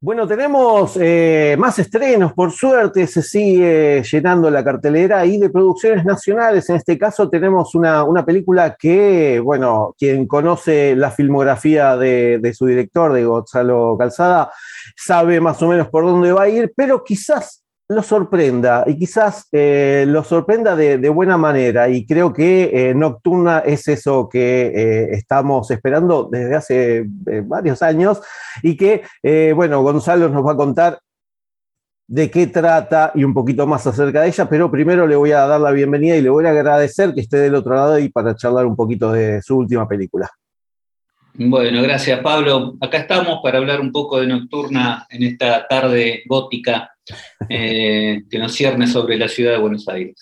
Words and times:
Bueno, 0.00 0.28
tenemos 0.28 0.96
eh, 1.00 1.56
más 1.58 1.76
estrenos, 1.80 2.32
por 2.32 2.52
suerte 2.52 3.04
se 3.08 3.20
sigue 3.20 4.00
llenando 4.04 4.48
la 4.48 4.62
cartelera 4.62 5.26
y 5.26 5.38
de 5.38 5.50
producciones 5.50 6.04
nacionales. 6.04 6.70
En 6.70 6.76
este 6.76 6.96
caso 6.96 7.28
tenemos 7.28 7.74
una, 7.74 8.24
película 8.24 8.76
que, 8.78 9.40
bueno, 9.40 9.96
quien 9.98 10.28
conoce 10.28 10.94
la 10.94 11.10
filmografía 11.10 11.96
de, 11.96 12.38
de, 12.38 12.54
su 12.54 12.66
director, 12.66 13.12
de 13.12 13.24
Gonzalo 13.24 13.96
Calzada, 13.98 14.52
sabe 14.96 15.40
más 15.40 15.60
o 15.62 15.66
menos 15.66 15.88
por 15.88 16.04
dónde 16.04 16.30
va 16.30 16.42
a 16.42 16.48
ir, 16.48 16.72
pero 16.76 17.02
quizás 17.02 17.64
lo 17.88 18.02
sorprenda 18.02 18.84
y 18.86 18.98
quizás 18.98 19.48
eh, 19.50 20.04
lo 20.06 20.22
sorprenda 20.22 20.76
de, 20.76 21.08
buena 21.08 21.38
manera 21.38 21.88
y 21.88 22.04
creo 22.06 22.34
que 22.34 22.90
eh, 22.90 22.94
Nocturna 22.94 23.60
es 23.60 23.88
eso 23.88 24.28
que 24.28 24.66
eh, 24.66 25.08
estamos 25.12 25.70
esperando 25.70 26.28
desde 26.30 26.54
hace 26.54 27.04
varios 27.44 27.80
años 27.80 28.20
y 28.62 28.76
que, 28.76 29.02
bueno, 29.54 29.82
Gonzalo 29.82 30.28
nos 30.28 30.46
va 30.46 30.52
a 30.52 30.56
contar 30.56 30.98
de 32.06 32.30
qué 32.30 32.46
trata 32.46 33.12
y 33.14 33.24
un 33.24 33.34
poquito 33.34 33.66
más 33.66 33.86
acerca 33.86 34.22
de 34.22 34.28
ella, 34.28 34.48
pero 34.48 34.70
primero 34.70 35.06
le 35.06 35.16
voy 35.16 35.32
a 35.32 35.46
dar 35.46 35.60
la 35.60 35.70
bienvenida 35.70 36.16
y 36.16 36.22
le 36.22 36.30
voy 36.30 36.44
a 36.46 36.50
agradecer 36.50 37.14
que 37.14 37.20
esté 37.22 37.38
del 37.38 37.54
otro 37.54 37.74
lado 37.74 37.98
y 37.98 38.10
para 38.10 38.34
charlar 38.34 38.66
un 38.66 38.76
poquito 38.76 39.12
de 39.12 39.40
su 39.42 39.56
última 39.56 39.88
película. 39.88 40.30
Bueno, 41.40 41.80
gracias 41.82 42.18
Pablo. 42.18 42.74
Acá 42.80 42.98
estamos 42.98 43.38
para 43.44 43.58
hablar 43.58 43.80
un 43.80 43.92
poco 43.92 44.20
de 44.20 44.26
Nocturna 44.26 45.06
en 45.08 45.22
esta 45.22 45.68
tarde 45.68 46.24
gótica 46.26 46.90
eh, 47.48 48.24
que 48.28 48.38
nos 48.40 48.52
cierne 48.52 48.88
sobre 48.88 49.16
la 49.16 49.28
ciudad 49.28 49.52
de 49.52 49.58
Buenos 49.58 49.86
Aires. 49.88 50.20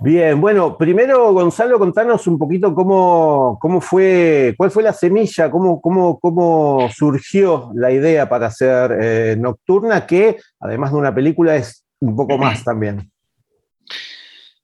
Bien, 0.00 0.40
bueno, 0.40 0.76
primero 0.76 1.32
Gonzalo, 1.32 1.78
contanos 1.78 2.26
un 2.26 2.36
poquito 2.36 2.74
cómo, 2.74 3.56
cómo 3.60 3.80
fue, 3.80 4.56
cuál 4.58 4.72
fue 4.72 4.82
la 4.82 4.92
semilla, 4.92 5.48
cómo, 5.48 5.80
cómo, 5.80 6.18
cómo 6.18 6.88
surgió 6.92 7.70
la 7.76 7.92
idea 7.92 8.28
para 8.28 8.48
hacer 8.48 8.98
eh, 9.00 9.36
Nocturna, 9.38 10.06
que 10.06 10.38
además 10.58 10.90
de 10.90 10.98
una 10.98 11.14
película 11.14 11.54
es 11.54 11.84
un 12.00 12.16
poco 12.16 12.36
más 12.36 12.64
también. 12.64 13.08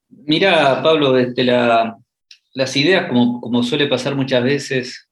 Mira, 0.09 0.83
Pablo, 0.83 1.12
desde 1.12 1.45
las 1.45 2.77
ideas, 2.77 3.06
como, 3.06 3.41
como 3.41 3.62
suele 3.62 3.87
pasar 3.87 4.17
muchas 4.17 4.42
veces, 4.42 5.03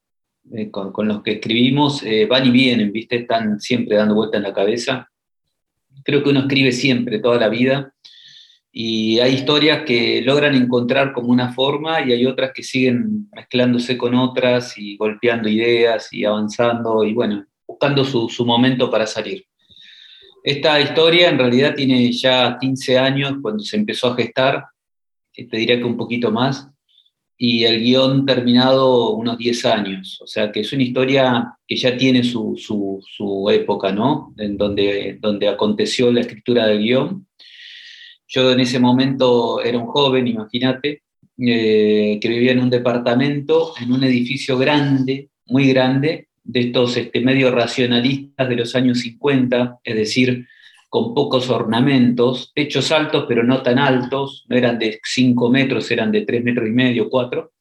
eh, 0.51 0.69
con, 0.69 1.07
los 1.07 1.23
que 1.23 1.33
escribimos 1.33 2.03
eh, 2.03 2.25
van 2.25 2.45
y 2.45 2.51
vienen, 2.51 2.91
¿viste? 2.91 3.17
Están 3.17 3.59
siempre 3.59 3.95
dando 3.95 4.15
vuelta 4.15 4.37
en 4.37 4.43
la 4.43 4.53
cabeza. 4.53 5.09
Creo 6.03 6.21
que 6.23 6.29
uno 6.29 6.41
escribe 6.41 6.71
siempre, 6.71 7.19
toda 7.19 7.37
la 7.37 7.49
vida, 7.49 7.93
y 8.75 9.19
hay 9.19 9.35
historias 9.35 9.83
que 9.85 10.21
logran 10.23 10.55
encontrar 10.55 11.13
como 11.13 11.27
una 11.27 11.53
forma 11.53 12.01
y 12.01 12.11
hay 12.11 12.25
otras 12.25 12.51
que 12.53 12.63
siguen 12.63 13.29
mezclándose 13.31 13.97
con 13.97 14.15
otras 14.15 14.77
y 14.77 14.97
golpeando 14.97 15.47
ideas 15.47 16.11
y 16.11 16.25
avanzando 16.25 17.03
y 17.03 17.13
bueno, 17.13 17.45
buscando 17.67 18.03
su, 18.03 18.27
su 18.29 18.45
momento 18.45 18.89
para 18.89 19.05
salir. 19.05 19.45
Esta 20.43 20.81
historia 20.81 21.29
en 21.29 21.37
realidad 21.37 21.75
tiene 21.75 22.11
ya 22.11 22.57
15 22.59 22.97
años 22.97 23.35
cuando 23.41 23.63
se 23.63 23.77
empezó 23.77 24.07
a 24.07 24.15
gestar, 24.15 24.65
te 25.31 25.57
diría 25.57 25.77
que 25.77 25.85
un 25.85 25.95
poquito 25.95 26.31
más, 26.31 26.67
y 27.37 27.63
el 27.65 27.81
guion 27.81 28.25
terminado 28.25 29.11
unos 29.11 29.37
10 29.37 29.65
años. 29.65 30.19
O 30.21 30.27
sea 30.27 30.51
que 30.51 30.61
es 30.61 30.73
una 30.73 30.83
historia 30.83 31.57
que 31.67 31.75
ya 31.75 31.97
tiene 31.97 32.23
su, 32.23 32.55
su, 32.57 33.49
época, 33.49 33.91
¿no? 33.91 34.33
En 34.37 34.57
donde, 34.57 35.17
donde 35.19 35.47
aconteció 35.47 36.11
la 36.11 36.21
escritura 36.21 36.67
del 36.67 36.79
guion. 36.79 37.27
Yo 38.27 38.51
en 38.51 38.59
ese 38.59 38.79
momento 38.79 39.61
era 39.61 39.77
un 39.77 39.87
joven, 39.87 40.27
imagínate, 40.27 41.03
eh, 41.37 42.19
que 42.21 42.29
vivía 42.29 42.51
en 42.51 42.59
un 42.59 42.69
departamento, 42.69 43.73
en 43.81 43.91
un 43.91 44.03
edificio 44.03 44.57
grande, 44.57 45.29
muy 45.45 45.67
grande, 45.67 46.29
de 46.43 46.59
estos 46.59 46.97
este, 46.97 47.21
medio 47.21 47.51
racionalistas 47.51 48.49
de 48.49 48.55
los 48.55 48.75
años 48.75 48.99
50, 48.99 49.79
es 49.83 49.95
decir, 49.95 50.47
con 50.93 51.15
pocos 51.15 51.49
ornamentos, 51.49 52.51
techos 52.53 52.91
altos 52.91 53.25
pero 53.27 53.41
no 53.41 53.63
tan 53.63 53.79
altos, 53.79 54.45
no 54.47 54.55
eran 54.55 54.77
de 54.77 54.99
5 55.03 55.49
metros, 55.49 55.89
eran 55.89 56.11
de 56.11 56.21
3 56.21 56.43
metros 56.43 56.67
y 56.67 56.71
medio, 56.71 57.09
4, 57.09 57.51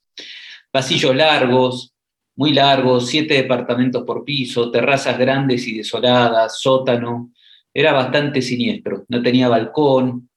pasillos 0.70 1.16
largos, 1.16 1.94
muy 2.36 2.52
largos, 2.52 3.08
siete 3.08 3.32
departamentos 3.32 4.04
por 4.04 4.22
piso, 4.22 4.70
terrazas 4.70 5.18
grandes 5.18 5.66
y 5.66 5.78
desoladas, 5.78 6.60
sótano, 6.60 7.32
era 7.72 7.94
bastante 7.94 8.42
siniestro, 8.42 9.06
no 9.08 9.22
tenía 9.22 9.48
balcón. 9.48 10.28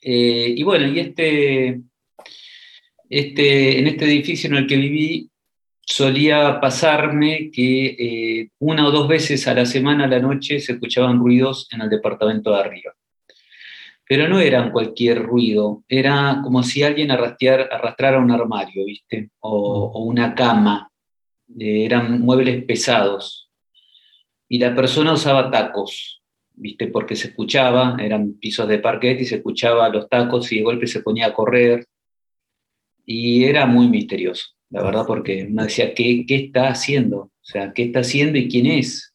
Eh, 0.00 0.54
y 0.56 0.62
bueno, 0.62 0.86
y 0.86 1.00
este, 1.00 1.78
este, 3.10 3.80
en 3.80 3.86
este 3.86 4.06
edificio 4.06 4.48
en 4.48 4.56
el 4.56 4.66
que 4.66 4.76
viví 4.76 5.30
solía 5.88 6.60
pasarme 6.60 7.50
que 7.50 7.86
eh, 7.98 8.50
una 8.58 8.86
o 8.86 8.90
dos 8.90 9.08
veces 9.08 9.48
a 9.48 9.54
la 9.54 9.64
semana 9.64 10.04
a 10.04 10.08
la 10.08 10.20
noche 10.20 10.60
se 10.60 10.72
escuchaban 10.72 11.18
ruidos 11.18 11.66
en 11.72 11.80
el 11.80 11.88
departamento 11.88 12.50
de 12.50 12.60
arriba. 12.60 12.94
Pero 14.06 14.28
no 14.28 14.38
eran 14.38 14.70
cualquier 14.70 15.22
ruido, 15.22 15.84
era 15.88 16.40
como 16.42 16.62
si 16.62 16.82
alguien 16.82 17.10
arrastrara 17.10 18.18
un 18.18 18.30
armario, 18.30 18.84
¿viste? 18.84 19.30
O, 19.40 20.02
una 20.04 20.34
cama. 20.34 20.90
Eh, 21.58 21.84
eran 21.84 22.20
muebles 22.20 22.64
pesados. 22.64 23.50
Y 24.48 24.58
la 24.58 24.74
persona 24.74 25.12
usaba 25.12 25.50
tacos, 25.50 26.22
¿viste? 26.54 26.88
Porque 26.88 27.16
se 27.16 27.28
escuchaba, 27.28 27.96
eran 27.98 28.34
pisos 28.34 28.68
de 28.68 28.78
parquet 28.78 29.20
y 29.20 29.24
se 29.24 29.36
escuchaba 29.36 29.88
los 29.88 30.08
tacos 30.08 30.52
y 30.52 30.56
de 30.56 30.62
golpe 30.62 30.86
se 30.86 31.02
ponía 31.02 31.26
a 31.28 31.34
correr. 31.34 31.86
Y 33.06 33.44
era 33.44 33.66
muy 33.66 33.88
misterioso 33.88 34.57
la 34.70 34.82
verdad, 34.82 35.04
porque 35.06 35.46
uno 35.50 35.64
decía, 35.64 35.94
¿qué, 35.94 36.24
¿qué, 36.26 36.36
está 36.36 36.68
haciendo? 36.68 37.18
O 37.18 37.32
sea, 37.42 37.72
¿qué 37.72 37.84
está 37.84 38.00
haciendo 38.00 38.38
y 38.38 38.48
quién 38.48 38.66
es? 38.66 39.14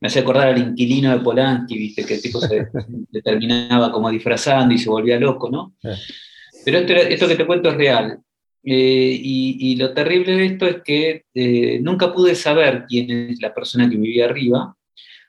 Me 0.00 0.06
hace 0.06 0.20
acordar 0.20 0.48
al 0.48 0.58
inquilino 0.58 1.10
de 1.10 1.22
Polanski, 1.22 1.76
viste, 1.76 2.04
que 2.04 2.14
el 2.14 2.22
tipo 2.22 2.40
se 2.40 2.68
terminaba 3.24 3.90
como 3.90 4.10
disfrazando 4.10 4.74
y 4.74 4.78
se 4.78 4.90
volvía 4.90 5.18
loco, 5.18 5.50
¿no? 5.50 5.74
Pero 6.64 6.78
esto, 6.78 6.92
esto 6.92 7.28
que 7.28 7.36
te 7.36 7.46
cuento 7.46 7.70
es 7.70 7.76
real. 7.76 8.20
Eh, 8.64 9.18
y, 9.22 9.76
lo 9.76 9.94
terrible 9.94 10.36
de 10.36 10.46
esto 10.46 10.66
es 10.66 10.82
que 10.84 11.24
eh, 11.32 11.78
nunca 11.80 12.12
pude 12.12 12.34
saber 12.34 12.84
quién 12.86 13.10
es 13.30 13.40
la 13.40 13.54
persona 13.54 13.88
que 13.88 13.96
vivía 13.96 14.26
arriba, 14.26 14.76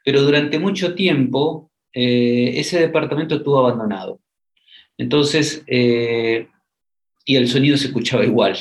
pero 0.03 0.21
durante 0.21 0.59
mucho 0.59 0.93
tiempo 0.93 1.71
eh, 1.93 2.53
ese 2.55 2.79
departamento 2.79 3.35
estuvo 3.35 3.59
abandonado. 3.59 4.19
Entonces, 4.97 5.63
y 5.65 7.35
el 7.35 7.47
sonido 7.47 7.77
se 7.77 7.87
escuchaba 7.87 8.25
igual. 8.25 8.57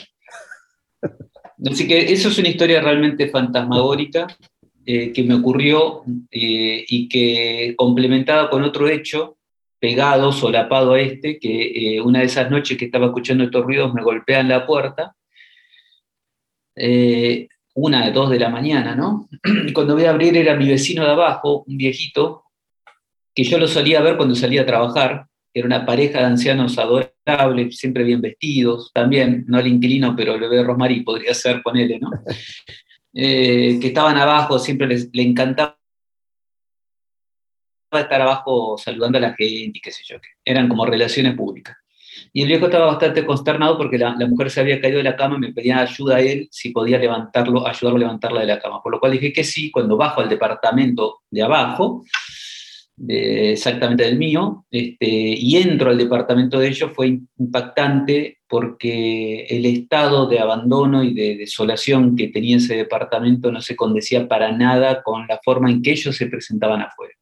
Así 1.66 1.88
que 1.88 2.12
eso 2.12 2.28
es 2.28 2.38
una 2.38 2.48
historia 2.48 2.80
realmente 2.80 3.28
fantasmagórica 3.28 4.26
eh, 4.86 5.12
que 5.12 5.22
me 5.22 5.34
ocurrió 5.34 6.02
eh, 6.30 6.84
y 6.88 7.08
que 7.08 7.74
complementada 7.76 8.48
con 8.48 8.62
otro 8.62 8.88
hecho 8.88 9.36
pegado, 9.78 10.32
solapado 10.32 10.94
a 10.94 11.00
este, 11.00 11.38
que 11.38 11.96
eh, 11.96 12.00
una 12.00 12.20
de 12.20 12.26
esas 12.26 12.50
noches 12.50 12.78
que 12.78 12.86
estaba 12.86 13.06
escuchando 13.06 13.44
estos 13.44 13.64
ruidos 13.64 13.92
me 13.92 14.02
golpean 14.02 14.48
la 14.48 14.66
puerta, 14.66 15.14
una 17.74 18.10
dos 18.10 18.30
de 18.30 18.38
la 18.38 18.48
mañana, 18.48 18.94
¿no? 18.94 19.28
Y 19.66 19.72
cuando 19.72 19.94
voy 19.94 20.04
a 20.04 20.10
abrir 20.10 20.36
era 20.36 20.56
mi 20.56 20.68
vecino 20.68 21.04
de 21.04 21.10
abajo, 21.10 21.64
un 21.66 21.76
viejito, 21.76 22.44
que 23.34 23.44
yo 23.44 23.58
lo 23.58 23.68
solía 23.68 24.00
ver 24.00 24.16
cuando 24.16 24.34
salía 24.34 24.62
a 24.62 24.66
trabajar, 24.66 25.26
era 25.58 25.66
una 25.66 25.86
pareja 25.86 26.20
de 26.20 26.26
ancianos 26.26 26.78
adorables, 26.78 27.76
siempre 27.76 28.04
bien 28.04 28.20
vestidos, 28.20 28.90
también, 28.92 29.44
no 29.48 29.58
el 29.58 29.66
inquilino, 29.66 30.14
pero 30.16 30.34
el 30.34 30.40
bebé 30.40 30.62
Rosmarí 30.62 31.00
podría 31.00 31.34
ser, 31.34 31.62
con 31.62 31.76
él, 31.76 31.98
¿no? 32.00 32.10
Eh, 33.14 33.78
que 33.80 33.88
estaban 33.88 34.16
abajo, 34.16 34.58
siempre 34.58 34.86
les, 34.86 35.08
le 35.12 35.22
encantaba 35.22 35.78
estar 37.92 38.20
abajo 38.20 38.76
saludando 38.76 39.18
a 39.18 39.22
la 39.22 39.34
gente 39.34 39.78
y 39.78 39.80
qué 39.80 39.90
sé 39.90 40.02
yo, 40.04 40.16
eran 40.44 40.68
como 40.68 40.84
relaciones 40.84 41.34
públicas. 41.34 41.76
Y 42.32 42.42
el 42.42 42.48
viejo 42.48 42.66
estaba 42.66 42.86
bastante 42.86 43.24
consternado 43.24 43.76
porque 43.76 43.98
la, 43.98 44.14
mujer 44.26 44.50
se 44.50 44.60
había 44.60 44.80
caído 44.80 44.98
de 44.98 45.04
la 45.04 45.16
cama 45.16 45.36
y 45.36 45.40
me 45.40 45.52
pedía 45.52 45.80
ayuda 45.80 46.16
a 46.16 46.20
él 46.20 46.48
si 46.50 46.70
podía 46.70 46.98
levantarlo, 46.98 47.66
ayudarlo 47.66 47.96
a 47.96 48.00
levantarla 48.00 48.40
de 48.40 48.46
la 48.46 48.60
cama. 48.60 48.82
Por 48.82 48.92
lo 48.92 49.00
cual 49.00 49.12
dije 49.12 49.32
que 49.32 49.44
sí, 49.44 49.70
cuando 49.70 49.96
bajo 49.96 50.20
al 50.20 50.28
departamento 50.28 51.20
de 51.30 51.42
abajo, 51.42 52.04
exactamente 53.06 54.04
del 54.04 54.18
mío, 54.18 54.64
este, 54.70 55.06
y 55.06 55.56
entro 55.56 55.90
al 55.90 55.98
departamento 55.98 56.58
de 56.58 56.68
ellos, 56.68 56.90
fue 56.94 57.18
impactante 57.38 58.38
porque 58.48 59.44
el 59.44 59.66
estado 59.66 60.26
de 60.26 60.40
abandono 60.40 61.04
y 61.04 61.14
de 61.14 61.36
desolación 61.36 62.16
que 62.16 62.28
tenía 62.28 62.56
ese 62.56 62.76
departamento 62.76 63.52
no 63.52 63.60
se 63.60 63.76
condecía 63.76 64.26
para 64.26 64.50
nada 64.52 65.02
con 65.02 65.26
la 65.28 65.38
forma 65.44 65.70
en 65.70 65.82
que 65.82 65.92
ellos 65.92 66.16
se 66.16 66.26
presentaban 66.26 66.82
afuera. 66.82 67.14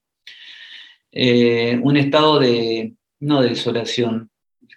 eh, 1.13 1.79
un 1.83 1.97
estado 1.97 2.39
de, 2.39 2.95
no 3.21 3.41
de 3.41 3.51
desolación, 3.51 4.31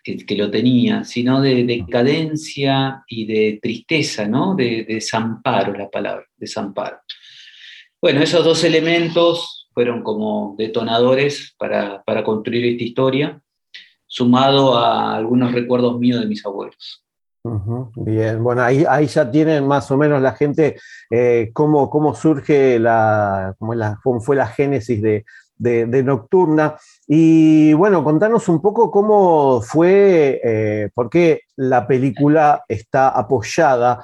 que, 0.04 0.36
lo 0.36 0.50
tenía, 0.50 1.04
sino 1.04 1.42
de 1.42 1.66
decadencia 1.66 3.04
y 3.08 3.26
de 3.26 3.60
tristeza, 3.62 4.28
¿no? 4.28 4.56
De, 4.56 4.86
desamparo, 4.88 5.74
la 5.74 5.90
palabra, 5.90 6.26
desamparo. 6.38 7.00
Bueno, 8.02 8.22
esos 8.22 8.44
dos 8.44 8.64
elementos 8.64 9.59
fueron 9.80 10.04
como 10.04 10.56
detonadores 10.58 11.56
para, 11.58 12.04
para 12.04 12.22
construir 12.22 12.66
esta 12.66 12.84
historia, 12.84 13.42
sumado 14.08 14.78
a 14.78 15.16
algunos 15.16 15.54
recuerdos 15.54 15.98
míos 15.98 16.20
de 16.20 16.28
mis 16.28 16.46
abuelos. 16.46 17.02
bien, 17.96 18.44
bueno, 18.44 18.62
ahí, 18.62 18.84
ahí 18.90 19.08
ya 19.08 19.32
tienen 19.32 19.66
más 19.66 19.90
o 19.90 19.96
menos 19.96 20.22
la 20.22 20.34
gente 20.34 20.78
eh, 21.10 21.52
cómo, 21.54 21.90
cómo, 21.90 22.14
surge 22.14 22.78
la, 22.78 23.56
cómo, 24.04 24.20
fue 24.20 24.36
la 24.36 24.48
génesis 24.48 25.02
de, 25.02 25.24
de, 25.56 26.04
Nocturna. 26.04 26.76
Y 27.08 27.72
bueno, 27.72 28.04
contanos 28.04 28.50
un 28.50 28.62
poco 28.62 28.92
cómo 28.92 29.62
fue, 29.62 30.42
eh, 30.44 30.90
por 30.94 31.10
qué 31.10 31.44
la 31.56 31.88
película 31.88 32.66
está 32.68 33.08
apoyada, 33.08 34.04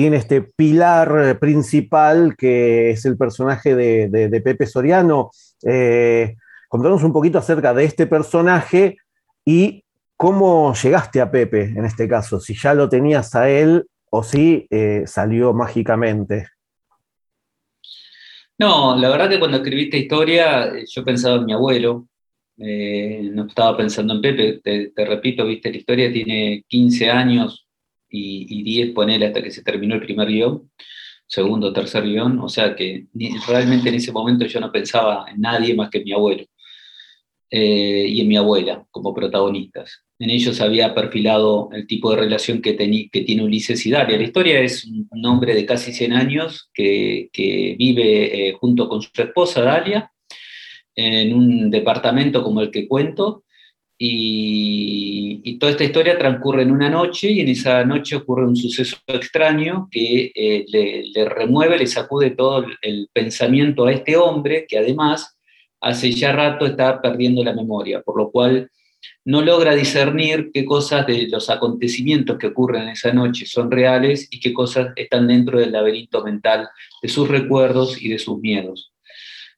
tiene 0.00 0.16
este 0.16 0.40
pilar 0.40 1.38
principal 1.38 2.34
que 2.34 2.88
es 2.92 3.04
el 3.04 3.18
personaje 3.18 3.76
de, 3.76 4.40
Pepe 4.42 4.64
Soriano. 4.64 5.30
Eh, 5.62 6.36
contanos 6.70 7.02
un 7.02 7.12
poquito 7.12 7.36
acerca 7.36 7.74
de 7.74 7.84
este 7.84 8.06
personaje 8.06 8.96
y 9.44 9.84
cómo 10.16 10.72
llegaste 10.72 11.20
a 11.20 11.30
Pepe 11.30 11.64
en 11.64 11.84
este 11.84 12.08
caso, 12.08 12.40
si 12.40 12.54
ya 12.54 12.72
lo 12.72 12.88
tenías 12.88 13.34
a 13.34 13.50
él 13.50 13.88
o 14.08 14.22
si 14.22 14.66
eh, 14.70 15.02
salió 15.04 15.52
mágicamente. 15.52 16.48
No, 18.58 18.96
la 18.96 19.10
verdad 19.10 19.28
que 19.28 19.38
cuando 19.38 19.58
escribí 19.58 19.82
esta 19.82 19.98
historia 19.98 20.68
eh, 20.68 20.86
yo 20.88 21.04
pensaba 21.04 21.36
en 21.36 21.44
mi 21.44 21.52
abuelo, 21.52 22.06
eh, 22.56 23.28
no 23.34 23.48
estaba 23.48 23.76
pensando 23.76 24.14
en 24.14 24.22
Pepe, 24.22 24.60
te, 24.64 25.04
repito, 25.04 25.44
viste, 25.44 25.70
la 25.70 25.76
historia 25.76 26.10
tiene 26.10 26.64
15 26.68 27.10
años 27.10 27.66
y, 28.10 28.62
10, 28.62 28.92
ponele, 28.92 29.26
hasta 29.26 29.42
que 29.42 29.50
se 29.50 29.62
terminó 29.62 29.94
el 29.94 30.02
primer 30.02 30.28
guion, 30.28 30.70
segundo 31.26 31.72
tercer 31.72 32.04
guion, 32.04 32.38
o 32.40 32.48
sea 32.48 32.74
que 32.74 33.06
realmente 33.46 33.88
en 33.88 33.94
ese 33.94 34.12
momento 34.12 34.46
yo 34.46 34.60
no 34.60 34.72
pensaba 34.72 35.26
en 35.32 35.40
nadie 35.40 35.74
más 35.74 35.90
que 35.90 35.98
en 35.98 36.04
mi 36.04 36.12
abuelo. 36.12 36.44
Eh, 37.52 38.06
y 38.08 38.20
en 38.20 38.28
mi 38.28 38.36
abuela 38.36 38.86
como 38.92 39.12
protagonistas. 39.12 40.04
En 40.20 40.30
ellos 40.30 40.60
había 40.60 40.94
perfilado 40.94 41.68
el 41.72 41.84
tipo 41.88 42.12
de 42.12 42.18
relación 42.18 42.62
que, 42.62 42.76
que 42.76 43.20
tiene 43.22 43.42
Ulises 43.42 43.84
y 43.86 43.90
Dalia. 43.90 44.16
La 44.16 44.22
historia 44.22 44.60
es 44.60 44.84
un 44.84 45.26
hombre 45.26 45.56
de 45.56 45.66
casi 45.66 45.92
100 45.92 46.12
años 46.12 46.70
que, 46.72 47.28
vive 47.76 48.50
eh, 48.50 48.52
junto 48.52 48.88
con 48.88 49.02
su 49.02 49.10
esposa 49.16 49.62
Dalia 49.62 50.12
en 50.94 51.34
un 51.34 51.70
departamento 51.70 52.44
como 52.44 52.60
el 52.60 52.70
que 52.70 52.86
cuento. 52.86 53.42
Y, 54.02 55.58
toda 55.58 55.72
esta 55.72 55.84
historia 55.84 56.16
transcurre 56.16 56.62
en 56.62 56.70
una 56.70 56.88
noche 56.88 57.30
y 57.30 57.40
en 57.40 57.48
esa 57.48 57.84
noche 57.84 58.16
ocurre 58.16 58.46
un 58.46 58.56
suceso 58.56 58.96
extraño 59.06 59.88
que 59.90 60.32
eh, 60.34 60.64
le, 60.68 61.28
remueve, 61.28 61.76
le 61.76 61.86
sacude 61.86 62.30
todo 62.30 62.64
el 62.80 63.10
pensamiento 63.12 63.84
a 63.84 63.92
este 63.92 64.16
hombre 64.16 64.64
que 64.66 64.78
además 64.78 65.38
hace 65.82 66.12
ya 66.12 66.32
rato 66.32 66.64
está 66.64 67.02
perdiendo 67.02 67.44
la 67.44 67.52
memoria, 67.52 68.00
por 68.00 68.16
lo 68.16 68.30
cual 68.30 68.70
no 69.26 69.42
logra 69.42 69.74
discernir 69.74 70.50
qué 70.54 70.64
cosas 70.64 71.06
de 71.06 71.28
los 71.28 71.50
acontecimientos 71.50 72.38
que 72.38 72.46
ocurren 72.46 72.88
esa 72.88 73.12
noche 73.12 73.44
son 73.44 73.70
reales 73.70 74.28
y 74.30 74.40
qué 74.40 74.54
cosas 74.54 74.94
están 74.96 75.28
dentro 75.28 75.60
del 75.60 75.72
laberinto 75.72 76.24
mental 76.24 76.70
de 77.02 77.08
sus 77.10 77.28
recuerdos 77.28 78.00
y 78.00 78.08
de 78.08 78.18
sus 78.18 78.38
miedos. 78.38 78.92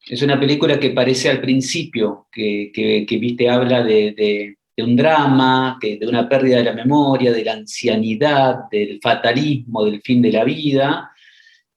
Es 0.06 0.22
una 0.22 0.38
película 0.38 0.81
que 0.81 0.90
parece 0.90 1.31
al 1.31 1.40
principio, 1.40 2.26
que, 2.32 3.06
viste, 3.08 3.49
habla 3.49 3.84
de, 3.84 4.56
un 4.78 4.96
drama, 4.96 5.78
de 5.81 6.06
una 6.06 6.28
pérdida 6.28 6.56
de 6.56 6.64
la 6.64 6.72
memoria, 6.72 7.32
de 7.32 7.44
la 7.44 7.52
ancianidad, 7.52 8.69
del 8.70 8.99
fatalismo, 9.00 9.84
del 9.84 10.00
fin 10.02 10.20
de 10.20 10.32
la 10.32 10.44
vida, 10.44 11.12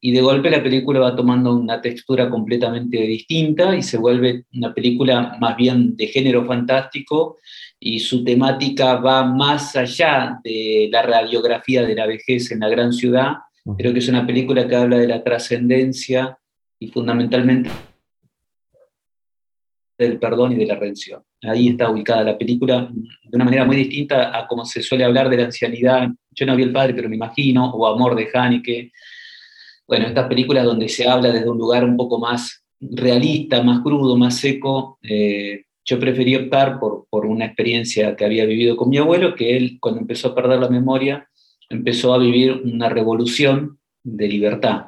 y 0.02 0.12
de 0.12 0.22
golpe 0.22 0.52
la 0.52 0.62
película 0.62 1.00
va 1.00 1.16
tomando 1.16 1.56
una 1.56 1.82
textura 1.82 2.30
completamente 2.30 2.98
distinta 2.98 3.76
y 3.76 3.82
se 3.82 3.98
vuelve 3.98 4.46
una 4.54 4.72
película 4.72 5.36
más 5.40 5.58
bien 5.58 5.96
de 5.96 6.06
género 6.06 6.46
fantástico 6.46 7.38
y 7.80 8.00
su 8.00 8.24
temática 8.24 8.98
va 8.98 9.26
más 9.26 9.76
allá 9.76 10.40
de 10.44 10.90
la 10.92 11.02
radiografía 11.02 11.82
de 11.82 11.96
la 11.96 12.06
vejez 12.06 12.52
en 12.52 12.60
la 12.60 12.70
gran 12.70 12.94
ciudad. 12.94 13.34
Creo 13.80 13.94
que 13.94 14.00
es 14.00 14.08
una 14.08 14.28
película 14.28 14.68
que 14.68 14.76
habla 14.76 15.00
de 15.00 15.08
la 15.08 15.24
trascendencia 15.24 16.38
y 16.78 16.90
fundamentalmente 16.90 17.72
del 19.98 20.20
perdón 20.20 20.54
y 20.54 20.56
de 20.56 20.66
la 20.66 20.76
redención. 20.76 21.22
Ahí 21.44 21.70
está 21.70 21.90
ubicada 21.90 22.24
la 22.24 22.38
película 22.38 22.90
de 22.92 23.36
una 23.36 23.46
manera 23.46 23.66
muy 23.66 23.76
distinta 23.78 24.38
a 24.38 24.48
como 24.48 24.66
se 24.66 24.82
suele 24.82 25.04
hablar 25.04 25.30
de 25.30 25.38
la 25.38 25.46
ancianidad. 25.46 26.10
Yo 26.32 26.46
no 26.46 26.56
vi 26.56 26.64
el 26.64 26.72
padre, 26.72 26.94
pero 26.94 27.10
me 27.10 27.16
imagino, 27.16 27.70
o 27.72 27.88
Amor 27.88 28.16
de 28.16 28.28
Haneke, 28.34 28.92
bueno, 29.88 30.08
estas 30.08 30.28
películas 30.28 30.66
donde 30.66 30.90
se 30.90 31.08
habla 31.08 31.32
desde 31.32 31.50
un 31.50 31.58
lugar 31.58 31.84
un 31.84 31.96
poco 31.96 32.20
más 32.20 32.64
realista, 32.80 33.62
más 33.64 33.82
crudo, 33.82 34.18
más 34.18 34.38
seco, 34.38 34.98
eh, 35.04 35.64
yo 35.86 36.00
preferí 36.00 36.36
optar 36.36 36.80
por, 36.80 37.06
por, 37.10 37.28
una 37.28 37.46
experiencia 37.46 38.16
que 38.16 38.26
había 38.26 38.46
vivido 38.46 38.76
con 38.76 38.90
mi 38.90 38.98
abuelo, 38.98 39.36
que 39.36 39.56
él 39.56 39.78
cuando 39.80 40.02
empezó 40.02 40.30
a 40.30 40.36
perder 40.36 40.60
la 40.60 40.70
memoria, 40.70 41.30
empezó 41.70 42.14
a 42.14 42.18
vivir 42.18 42.52
una 42.52 42.90
revolución 42.90 43.80
de 44.04 44.28
libertad, 44.28 44.88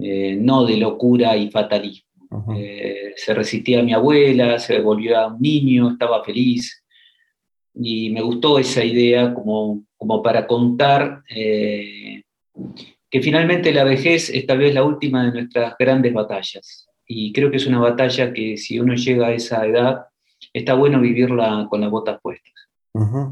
eh, 0.00 0.36
no 0.40 0.64
de 0.64 0.78
locura 0.78 1.36
y 1.36 1.50
fatalismo. 1.50 2.08
Eh, 2.56 3.12
se 3.16 3.34
resistía 3.34 3.80
a 3.80 3.82
mi 3.82 3.92
abuela, 3.92 4.58
se 4.58 4.80
volvió 4.80 5.18
a 5.18 5.28
un 5.28 5.40
niño, 5.40 5.90
estaba 5.90 6.24
feliz, 6.24 6.84
y 7.74 8.10
me 8.10 8.22
gustó 8.22 8.58
esa 8.58 8.84
idea 8.84 9.34
como, 9.34 9.84
como 9.96 10.22
para 10.22 10.46
contar 10.46 11.22
que 13.14 13.22
finalmente 13.22 13.72
la 13.72 13.84
vejez 13.84 14.28
es 14.30 14.44
tal 14.44 14.58
vez 14.58 14.74
la 14.74 14.82
última 14.82 15.24
de 15.24 15.30
nuestras 15.30 15.76
grandes 15.78 16.12
batallas. 16.12 16.88
Y 17.06 17.32
creo 17.32 17.48
que 17.48 17.58
es 17.58 17.66
una 17.68 17.78
batalla 17.78 18.32
que 18.32 18.56
si 18.56 18.80
uno 18.80 18.96
llega 18.96 19.28
a 19.28 19.32
esa 19.32 19.64
edad, 19.64 20.06
está 20.52 20.74
bueno 20.74 21.00
vivirla 21.00 21.68
con 21.70 21.80
las 21.80 21.90
botas 21.90 22.18
puestas. 22.20 22.53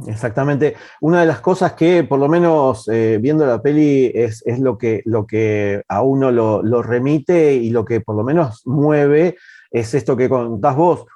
Exactamente. 0.06 0.74
Una 1.00 1.20
de 1.20 1.26
las 1.26 1.40
cosas 1.40 1.74
que, 1.74 2.04
por 2.04 2.18
lo 2.18 2.28
menos 2.28 2.88
eh, 2.88 3.18
viendo 3.20 3.46
la 3.46 3.62
peli, 3.62 4.10
es, 4.14 4.42
lo, 4.58 4.76
que, 4.76 5.02
lo 5.04 5.26
que 5.26 5.82
a 5.88 6.02
uno 6.02 6.30
lo, 6.30 6.82
remite 6.82 7.54
y 7.54 7.70
lo 7.70 7.84
que 7.84 8.00
por 8.00 8.16
lo 8.16 8.24
menos 8.24 8.62
mueve, 8.66 9.36
es 9.70 9.94
esto 9.94 10.16
que 10.16 10.28
contás 10.28 10.76
vos, 10.76 11.06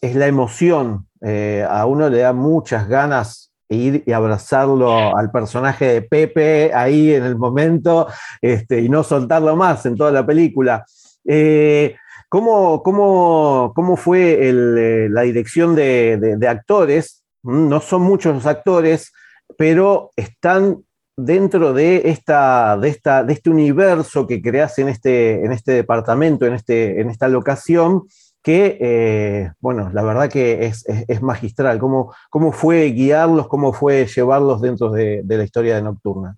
es 0.00 0.16
la 0.16 0.26
emoción. 0.26 1.06
Eh, 1.20 1.66
a 1.68 1.86
uno 1.86 2.08
le 2.08 2.18
da 2.18 2.32
muchas 2.32 2.88
ganas 2.88 3.52
ir 3.68 4.02
y 4.06 4.12
abrazarlo 4.12 5.16
al 5.16 5.30
personaje 5.30 5.86
de 5.86 6.02
Pepe 6.02 6.72
ahí 6.74 7.14
en 7.14 7.24
el 7.24 7.36
momento 7.36 8.06
este, 8.40 8.80
y 8.80 8.88
no 8.88 9.02
soltarlo 9.02 9.56
más 9.56 9.86
en 9.86 9.96
toda 9.96 10.12
la 10.12 10.24
película. 10.24 10.84
Eh, 11.24 11.96
¿cómo, 12.28 13.96
fue 13.96 14.48
eh, 14.48 15.08
la 15.10 15.22
dirección 15.22 15.74
de, 15.74 16.46
actores? 16.48 17.21
Mm, 17.42 17.68
no 17.68 17.80
son 17.80 18.02
muchos 18.02 18.34
los 18.34 18.46
actores, 18.46 19.12
pero 19.56 20.10
están 20.16 20.84
dentro 21.16 21.72
de, 21.72 22.02
esta, 22.06 22.76
de, 22.78 22.88
esta, 22.88 23.22
de 23.24 23.32
este 23.34 23.50
universo 23.50 24.26
que 24.26 24.40
creas 24.40 24.78
en 24.78 24.88
este, 24.88 25.44
en 25.44 25.52
este 25.52 25.72
departamento, 25.72 26.46
en, 26.46 26.54
este, 26.54 27.00
en 27.00 27.10
esta 27.10 27.28
locación, 27.28 28.04
que, 28.42 28.78
eh, 28.80 29.52
bueno, 29.60 29.90
la 29.94 30.02
verdad 30.02 30.30
que 30.30 30.66
es, 30.66 31.22
magistral. 31.22 31.78
¿Cómo, 31.78 32.12
¿Cómo, 32.28 32.50
fue 32.50 32.86
guiarlos, 32.86 33.46
cómo 33.46 33.72
fue 33.72 34.06
llevarlos 34.06 34.60
dentro 34.60 34.90
de, 34.90 35.22
la 35.24 35.44
historia 35.44 35.76
de 35.76 35.82
Nocturna? 35.82 36.36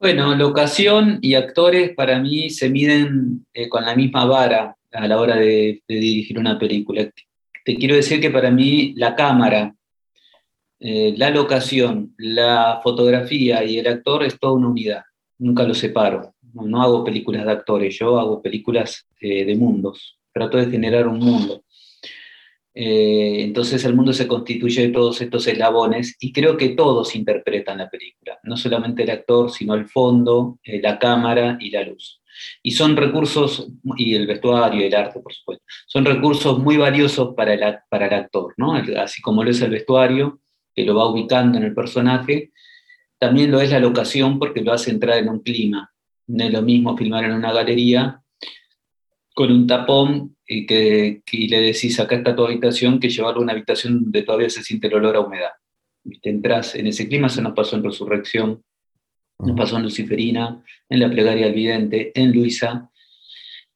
Bueno, 0.00 0.34
locación 0.34 1.18
y 1.22 1.34
actores 1.34 1.94
para 1.94 2.18
mí 2.18 2.50
se 2.50 2.68
miden 2.68 3.46
eh, 3.54 3.68
con 3.68 3.84
la 3.84 3.94
misma 3.94 4.24
vara 4.24 4.76
a 4.90 5.06
la 5.06 5.20
hora 5.20 5.36
de, 5.36 5.80
dirigir 5.86 6.38
una 6.38 6.58
película. 6.58 7.08
Te 7.64 7.76
quiero 7.76 7.94
decir 7.94 8.20
que 8.20 8.30
para 8.30 8.50
mí 8.50 8.94
la 8.96 9.14
cámara, 9.14 9.74
eh, 10.80 11.14
la 11.16 11.30
locación, 11.30 12.14
la 12.18 12.80
fotografía 12.82 13.64
y 13.64 13.78
el 13.78 13.86
actor 13.86 14.24
es 14.24 14.38
toda 14.38 14.54
una 14.54 14.68
unidad. 14.68 15.02
Nunca 15.38 15.62
lo 15.64 15.74
separo. 15.74 16.34
No, 16.54 16.82
hago 16.82 17.04
películas 17.04 17.46
de 17.46 17.52
actores, 17.52 17.98
yo 17.98 18.18
hago 18.18 18.42
películas 18.42 19.06
de 19.20 19.54
mundos 19.56 20.18
trató 20.32 20.58
de 20.58 20.70
generar 20.70 21.06
un 21.06 21.18
mundo. 21.18 21.64
Eh, 22.74 23.42
entonces 23.42 23.84
el 23.84 23.94
mundo 23.94 24.14
se 24.14 24.26
constituye 24.26 24.86
de 24.86 24.92
todos 24.92 25.20
estos 25.20 25.46
eslabones 25.46 26.16
y 26.18 26.32
creo 26.32 26.56
que 26.56 26.70
todos 26.70 27.14
interpretan 27.14 27.78
la 27.78 27.90
película, 27.90 28.38
no 28.44 28.56
solamente 28.56 29.02
el 29.02 29.10
actor, 29.10 29.50
sino 29.50 29.74
el 29.74 29.86
fondo, 29.88 30.58
eh, 30.64 30.80
la 30.80 30.98
cámara 30.98 31.58
y 31.60 31.70
la 31.70 31.82
luz. 31.82 32.21
Y 32.62 32.72
son 32.72 32.96
recursos, 32.96 33.68
y 33.96 34.14
el 34.14 34.26
vestuario 34.26 34.80
y 34.80 34.84
el 34.84 34.94
arte, 34.94 35.20
por 35.20 35.32
supuesto, 35.32 35.64
son 35.86 36.04
recursos 36.04 36.58
muy 36.58 36.76
valiosos 36.76 37.34
para 37.34 37.54
el, 37.54 37.78
para 37.88 38.06
el 38.06 38.14
actor, 38.14 38.54
¿no? 38.56 38.74
así 38.74 39.20
como 39.22 39.44
lo 39.44 39.50
es 39.50 39.60
el 39.60 39.70
vestuario, 39.70 40.40
que 40.74 40.84
lo 40.84 40.94
va 40.94 41.08
ubicando 41.08 41.58
en 41.58 41.64
el 41.64 41.74
personaje, 41.74 42.52
también 43.18 43.50
lo 43.50 43.60
es 43.60 43.70
la 43.70 43.78
locación 43.78 44.38
porque 44.38 44.62
lo 44.62 44.72
hace 44.72 44.90
entrar 44.90 45.18
en 45.18 45.28
un 45.28 45.40
clima. 45.40 45.92
No 46.26 46.44
es 46.44 46.52
lo 46.52 46.62
mismo 46.62 46.96
filmar 46.96 47.24
en 47.24 47.32
una 47.32 47.52
galería 47.52 48.20
con 49.34 49.52
un 49.52 49.66
tapón 49.66 50.36
y, 50.44 50.66
que, 50.66 51.22
le 51.30 51.60
decís, 51.60 51.98
acá 52.00 52.16
está 52.16 52.34
tu 52.34 52.44
habitación, 52.44 52.98
que 52.98 53.08
llevarlo 53.08 53.40
a 53.40 53.44
una 53.44 53.52
habitación 53.52 54.02
donde 54.02 54.22
todavía 54.22 54.50
se 54.50 54.62
siente 54.62 54.88
el 54.88 54.94
olor 54.94 55.16
a 55.16 55.20
humedad. 55.20 55.52
¿Viste? 56.02 56.30
Entrás 56.30 56.74
en 56.74 56.88
ese 56.88 57.08
clima, 57.08 57.28
se 57.28 57.42
nos 57.42 57.52
pasó 57.52 57.76
en 57.76 57.84
Resurrección, 57.84 58.62
nos 59.42 59.56
pasó 59.56 59.76
en 59.76 59.82
Luciferina, 59.82 60.62
en 60.88 61.00
La 61.00 61.10
Plegaria 61.10 61.46
del 61.46 61.54
Vidente, 61.54 62.12
en 62.14 62.32
Luisa 62.32 62.90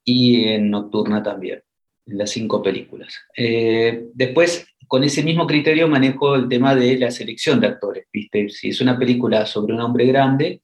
y 0.05 0.45
en 0.45 0.71
Nocturna 0.71 1.23
también, 1.23 1.63
en 2.07 2.19
las 2.19 2.31
cinco 2.31 2.63
películas. 2.63 3.15
Eh, 3.37 4.07
después, 4.15 4.67
con 4.87 5.03
ese 5.03 5.23
mismo 5.23 5.47
criterio 5.47 5.89
manejo 5.89 6.37
el 6.37 6.49
tema 6.49 6.75
de 6.75 6.99
la 6.99 7.11
selección 7.11 7.61
de 7.61 7.67
actores, 7.67 8.07
¿viste? 8.13 8.49
Si 8.49 8.69
es 8.69 8.81
una 8.81 8.99
película 8.99 9.45
sobre 9.47 9.75
un 9.75 9.81
hombre 9.81 10.07
grande, 10.07 10.63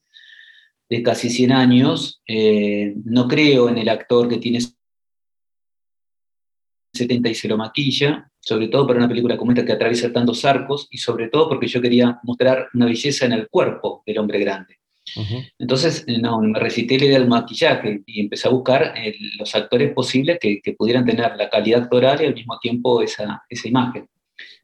de 0.88 1.02
casi 1.02 1.30
100 1.30 1.52
años, 1.52 2.23
eh, 2.26 2.94
no 3.04 3.26
creo 3.26 3.71
en 3.71 3.78
el 3.78 3.88
actor 3.88 4.28
que 4.28 4.37
tiene 4.37 4.61
70 6.92 7.30
y 7.30 7.49
maquilla, 7.56 8.30
sobre 8.38 8.68
todo 8.68 8.87
para 8.87 8.99
una 8.99 9.09
película 9.09 9.38
como 9.38 9.52
esta 9.52 9.64
que 9.64 9.73
atraviesa 9.73 10.12
tantos 10.12 10.44
arcos, 10.44 10.88
y 10.90 10.99
sobre 10.99 11.28
todo 11.28 11.49
porque 11.49 11.66
yo 11.66 11.80
quería 11.80 12.21
mostrar 12.23 12.68
una 12.75 12.87
belleza 12.87 13.25
en 13.25 13.32
el 13.32 13.49
cuerpo 13.49 14.02
del 14.06 14.18
hombre 14.18 14.38
grande. 14.38 14.82
Entonces, 15.59 16.04
eh, 16.06 16.18
no, 16.18 16.40
me 16.40 16.59
recité 16.59 16.99
la 16.99 17.04
idea 17.04 17.18
del 17.18 17.28
maquillaje 17.28 18.02
y 18.06 18.21
empecé 18.21 18.49
a 18.49 18.52
buscar 18.52 18.94
eh, 18.97 19.14
los 19.38 19.54
actores 19.54 19.92
posibles 19.92 20.38
que, 20.40 20.61
pudieran 20.76 21.04
tener 21.04 21.37
la 21.37 21.50
calidad 21.50 21.82
actoral 21.82 22.21
y 22.23 22.26
al 22.26 22.35
mismo 22.35 22.59
tiempo 22.59 23.02
esa, 23.02 23.42
esa 23.49 23.68
imagen. 23.68 24.09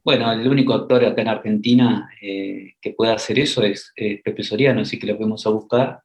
Bueno, 0.03 0.31
el 0.31 0.47
único 0.47 0.73
actor 0.73 1.05
acá 1.05 1.21
en 1.21 1.27
Argentina 1.27 2.09
eh, 2.21 2.73
que 2.81 2.91
pueda 2.91 3.13
hacer 3.13 3.39
eso 3.39 3.63
es 3.63 3.93
Pepe 3.95 4.43
Soriano, 4.43 4.81
así 4.81 4.97
que 4.97 5.07
lo 5.07 5.17
fuimos 5.17 5.45
a 5.45 5.49
buscar. 5.51 5.99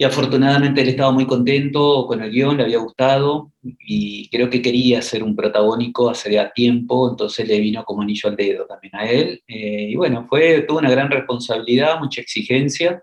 Y 0.00 0.04
afortunadamente 0.04 0.80
él 0.80 0.90
estaba 0.90 1.10
muy 1.10 1.26
contento 1.26 2.06
con 2.06 2.22
el 2.22 2.30
guion, 2.30 2.56
le 2.56 2.62
había 2.62 2.78
gustado 2.78 3.52
y 3.62 4.28
creo 4.30 4.48
que 4.48 4.62
quería 4.62 5.02
ser 5.02 5.24
un 5.24 5.34
protagónico 5.34 6.08
hace 6.08 6.30
tiempo, 6.54 7.10
entonces 7.10 7.48
le 7.48 7.58
vino 7.58 7.84
como 7.84 8.02
anillo 8.02 8.28
al 8.28 8.36
dedo 8.36 8.64
también 8.64 8.94
a 8.94 9.10
él. 9.10 9.42
Eh, 9.48 9.88
y 9.90 9.96
bueno, 9.96 10.24
fue, 10.28 10.62
tuvo 10.62 10.78
una 10.78 10.90
gran 10.90 11.10
responsabilidad, 11.10 11.98
mucha 11.98 12.20
exigencia 12.20 13.02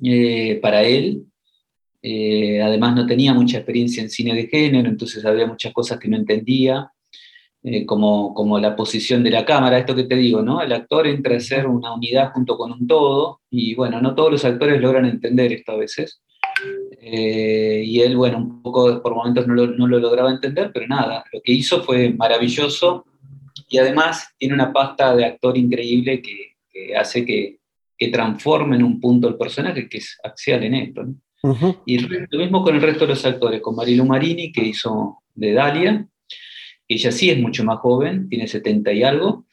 eh, 0.00 0.60
para 0.62 0.84
él. 0.84 1.24
Eh, 2.02 2.62
además 2.62 2.94
no 2.94 3.04
tenía 3.04 3.34
mucha 3.34 3.58
experiencia 3.58 4.00
en 4.00 4.10
cine 4.10 4.32
de 4.32 4.46
género, 4.46 4.88
entonces 4.88 5.24
había 5.24 5.48
muchas 5.48 5.72
cosas 5.72 5.98
que 5.98 6.06
no 6.08 6.16
entendía. 6.16 6.88
Eh, 7.62 7.84
como, 7.84 8.32
como, 8.32 8.58
la 8.58 8.74
posición 8.74 9.22
de 9.22 9.30
la 9.30 9.44
cámara, 9.44 9.78
esto 9.78 9.94
que 9.94 10.04
te 10.04 10.16
digo, 10.16 10.40
¿no? 10.40 10.62
El 10.62 10.72
actor 10.72 11.06
entra 11.06 11.36
a 11.36 11.40
ser 11.40 11.66
una 11.66 11.92
unidad 11.92 12.32
junto 12.32 12.56
con 12.56 12.72
un 12.72 12.86
todo, 12.86 13.42
y 13.50 13.74
bueno, 13.74 14.00
no 14.00 14.14
todos 14.14 14.32
los 14.32 14.44
actores 14.46 14.80
logran 14.80 15.04
entender 15.04 15.52
esto 15.52 15.72
a 15.72 15.76
veces. 15.76 16.22
Eh, 17.02 17.82
y 17.84 18.00
él, 18.00 18.16
bueno, 18.16 18.38
un 18.38 18.62
poco 18.62 19.02
por 19.02 19.14
momentos 19.14 19.46
no 19.46 19.54
lo, 19.54 19.66
no 19.66 19.86
lo, 19.86 19.98
lograba 19.98 20.30
entender, 20.30 20.70
pero 20.72 20.86
nada, 20.86 21.22
lo 21.30 21.40
que 21.42 21.52
hizo 21.52 21.82
fue 21.82 22.10
maravilloso 22.14 23.04
y 23.68 23.76
además 23.76 24.34
tiene 24.38 24.54
una 24.54 24.72
pasta 24.72 25.14
de 25.14 25.26
actor 25.26 25.58
increíble 25.58 26.22
que, 26.22 26.56
que 26.72 26.96
hace 26.96 27.26
que, 27.26 27.58
que, 27.96 28.08
transforme 28.08 28.76
en 28.76 28.84
un 28.84 28.98
punto 29.00 29.28
el 29.28 29.36
personaje, 29.36 29.86
que 29.86 29.98
es 29.98 30.18
axial 30.24 30.64
en 30.64 30.74
esto. 30.74 31.04
¿no? 31.04 31.14
Y 31.84 31.98
lo 31.98 32.38
mismo 32.38 32.62
con 32.62 32.74
el 32.74 32.82
resto 32.82 33.04
de 33.04 33.10
los 33.10 33.24
actores, 33.24 33.60
con 33.60 33.76
Marilu 33.76 34.04
Marini, 34.04 34.50
que 34.50 34.64
hizo 34.64 35.18
de 35.34 35.52
Dalia, 35.52 36.06
ella 36.94 37.12
sí 37.12 37.30
es 37.30 37.38
mucho 37.38 37.64
más 37.64 37.78
joven, 37.78 38.28
tiene 38.28 38.46
70 38.46 38.92
y 38.92 39.02
algo, 39.02 39.46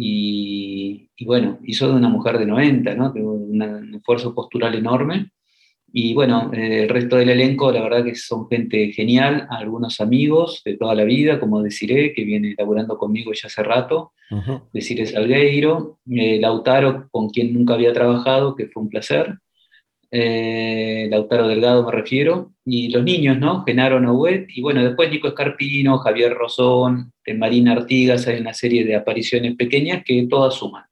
y, 0.00 1.08
bueno, 1.26 1.58
hizo 1.64 1.88
de 1.88 1.94
una 1.94 2.08
mujer 2.08 2.38
de 2.38 2.46
90, 2.46 2.94
¿no? 2.94 3.12
un 3.12 3.94
esfuerzo 3.96 4.32
postural 4.32 4.76
enorme. 4.76 5.32
Y 5.92 6.14
bueno, 6.14 6.52
eh, 6.52 6.84
el 6.84 6.88
resto 6.88 7.16
del 7.16 7.30
elenco, 7.30 7.72
la 7.72 7.82
verdad 7.82 8.04
que 8.04 8.14
son 8.14 8.46
gente 8.48 8.92
genial, 8.92 9.48
algunos 9.50 10.00
amigos 10.00 10.62
de 10.64 10.76
toda 10.76 10.94
la 10.94 11.02
vida, 11.02 11.40
como 11.40 11.62
Desiree, 11.62 12.12
que 12.12 12.24
viene 12.24 12.54
laburando 12.56 12.96
conmigo 12.96 13.32
ya 13.32 13.48
hace 13.48 13.62
rato, 13.62 14.12
uh 14.30 14.60
Desiree 14.72 15.06
Salgueiro, 15.06 15.98
eh, 16.10 16.38
Lautaro, 16.38 17.08
con 17.10 17.30
quien 17.30 17.54
nunca 17.54 17.74
había 17.74 17.92
trabajado, 17.92 18.54
que 18.54 18.68
fue 18.68 18.82
un 18.82 18.90
placer, 18.90 19.38
eh, 20.10 21.06
Lautaro 21.10 21.48
Delgado 21.48 21.84
me 21.84 21.92
refiero, 21.92 22.52
y 22.64 22.88
los 22.88 23.04
niños, 23.04 23.38
¿no? 23.38 23.64
Genaro 23.64 24.00
Nouet, 24.00 24.46
y 24.48 24.62
bueno, 24.62 24.82
después 24.82 25.10
Nico 25.10 25.28
Escarpino, 25.28 25.98
Javier 25.98 26.34
Rosón, 26.34 27.12
Marina 27.36 27.72
Artigas, 27.72 28.26
hay 28.26 28.40
una 28.40 28.54
serie 28.54 28.84
de 28.84 28.96
apariciones 28.96 29.54
pequeñas 29.56 30.02
que 30.04 30.26
todas 30.28 30.54
suman. 30.54 30.84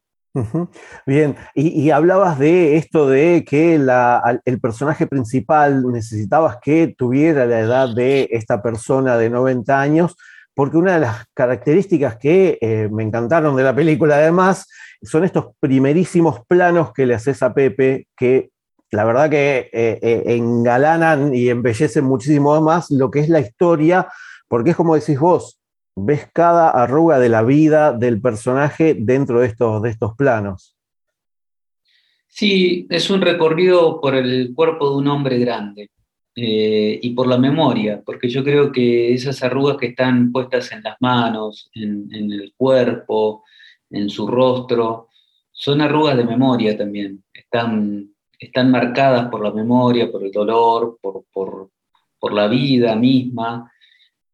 Bien, 1.07 1.35
y, 1.55 1.91
hablabas 1.91 2.39
de 2.39 2.77
esto 2.77 3.09
de 3.09 3.45
que 3.49 3.75
el 3.77 4.61
personaje 4.61 5.07
principal 5.07 5.91
necesitabas 5.91 6.59
que 6.63 6.95
tuviera 6.97 7.47
la 7.47 7.61
edad 7.61 7.95
de 7.95 8.29
esta 8.31 8.63
persona 8.63 9.17
de 9.17 9.31
90 9.31 9.81
años, 9.81 10.17
porque 10.55 10.77
una 10.77 10.95
de 10.95 11.01
las 11.01 11.25
características 11.35 12.17
que 12.17 12.59
eh, 12.61 12.89
me 12.91 13.03
encantaron 13.03 13.57
de 13.57 13.63
la 13.63 13.75
película 13.75 14.17
además 14.17 14.69
son 15.03 15.25
estos 15.25 15.49
primerísimos 15.61 16.41
planos 16.47 16.93
que 16.93 17.07
le 17.07 17.15
haces 17.15 17.43
a 17.43 17.55
Pepe, 17.55 18.07
que 18.17 18.51
la 18.91 19.05
verdad 19.05 19.31
que 19.31 19.71
eh, 19.73 19.99
eh, 20.03 20.23
engalanan 20.27 21.35
y 21.35 21.49
embellecen 21.49 22.05
muchísimo 22.05 22.61
más 22.61 22.91
lo 22.91 23.11
que 23.11 23.21
es 23.21 23.29
la 23.29 23.41
historia, 23.41 24.09
porque 24.49 24.71
es 24.71 24.77
como 24.77 24.95
decís 24.95 25.19
vos, 25.19 25.59
ves 25.97 26.29
cada 26.33 26.71
arruga 26.71 27.19
de 27.19 27.29
la 27.29 27.43
vida 27.43 27.93
del 27.93 28.21
personaje 28.21 28.95
dentro 28.99 29.41
de 29.41 29.49
estos, 29.49 29.83
de 29.83 29.91
estos 29.91 30.15
planos. 30.17 30.77
Sí, 32.29 32.87
es 32.91 33.09
un 33.11 33.23
recorrido 33.23 34.01
por 34.01 34.15
el 34.15 34.53
cuerpo 34.55 34.91
de 34.91 34.97
un 34.97 35.09
hombre 35.09 35.39
grande 35.39 35.91
eh, 36.35 37.01
y 37.03 37.11
por 37.11 37.27
la 37.27 37.39
memoria, 37.39 38.03
porque 38.05 38.29
yo 38.29 38.45
creo 38.45 38.71
que 38.71 39.15
esas 39.15 39.43
arrugas 39.43 39.79
que 39.79 39.87
están 39.87 40.31
puestas 40.31 40.71
en 40.73 40.83
las 40.83 40.97
manos, 41.01 41.71
en, 41.75 42.09
en 42.13 42.31
el 42.31 42.53
cuerpo, 42.55 43.43
en 43.89 44.11
su 44.11 44.27
rostro, 44.27 45.09
son 45.51 45.81
arrugas 45.81 46.19
de 46.19 46.25
memoria 46.25 46.77
también, 46.77 47.25
están 47.33 48.11
están 48.39 48.71
marcadas 48.71 49.29
por 49.29 49.43
la 49.43 49.53
memoria, 49.53 50.11
por 50.11 50.25
el 50.25 50.33
dolor, 50.33 50.99
por, 51.01 51.71
la 52.33 52.49
vida 52.49 52.97
misma. 52.97 53.71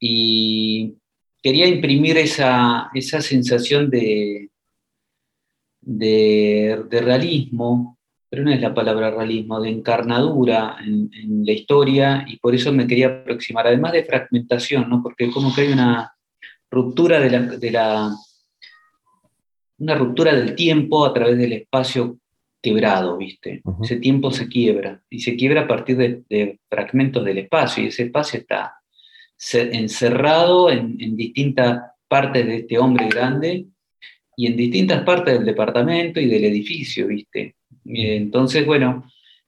Y 0.01 0.95
quería 1.43 1.67
imprimir 1.67 2.17
esa, 2.17 2.91
sensación 2.95 3.91
de, 3.91 4.51
de, 5.81 6.87
realismo, 6.91 7.99
pero 8.31 8.45
no 8.45 8.51
es 8.51 8.61
la 8.61 8.75
palabra 8.75 9.11
realismo, 9.11 9.61
de 9.61 9.69
encarnadura 9.69 10.79
en, 10.83 11.11
la 11.45 11.53
historia, 11.53 12.25
y 12.27 12.39
por 12.39 12.55
eso 12.55 12.73
me 12.73 12.87
quería 12.87 13.09
aproximar, 13.09 13.67
además 13.67 13.93
de 13.93 14.05
fragmentación, 14.05 14.89
¿no? 14.89 15.03
porque 15.03 15.31
como 15.31 15.55
que 15.55 15.63
hay 15.63 15.73
una 15.73 16.15
ruptura 16.71 17.21
de 17.21 17.31
la, 17.31 17.41
de 17.41 17.71
la 17.71 18.11
una 19.79 19.97
ruptura 19.97 20.33
del 20.35 20.55
tiempo 20.55 21.05
a 21.05 21.13
través 21.13 21.37
del 21.37 21.53
espacio 21.53 22.19
quebrado, 22.63 23.19
¿viste? 23.19 23.63
Ese 23.83 23.97
tiempo 23.97 24.31
se 24.31 24.49
quiebra 24.49 25.03
y 25.11 25.21
se 25.21 25.37
quiebra 25.37 25.63
a 25.63 25.69
partir 25.69 25.97
de, 25.97 26.61
fragmentos 26.71 27.25
del 27.25 27.39
espacio 27.39 27.83
y 27.83 27.89
ese 27.89 28.05
espacio 28.05 28.41
está 28.41 28.75
encerrado 29.53 30.71
en, 30.71 30.97
en, 31.01 31.17
distintas 31.17 31.83
partes 32.07 32.47
de 32.47 32.57
este 32.59 32.79
hombre 32.79 33.09
grande 33.09 33.67
y 34.37 34.47
en 34.47 34.57
distintas 34.57 35.03
partes 35.03 35.35
del 35.35 35.45
departamento 35.45 36.21
y 36.21 36.27
del 36.27 36.45
edificio, 36.45 37.09
¿viste? 37.09 37.57
Entonces, 37.85 38.65
bueno, 38.65 39.05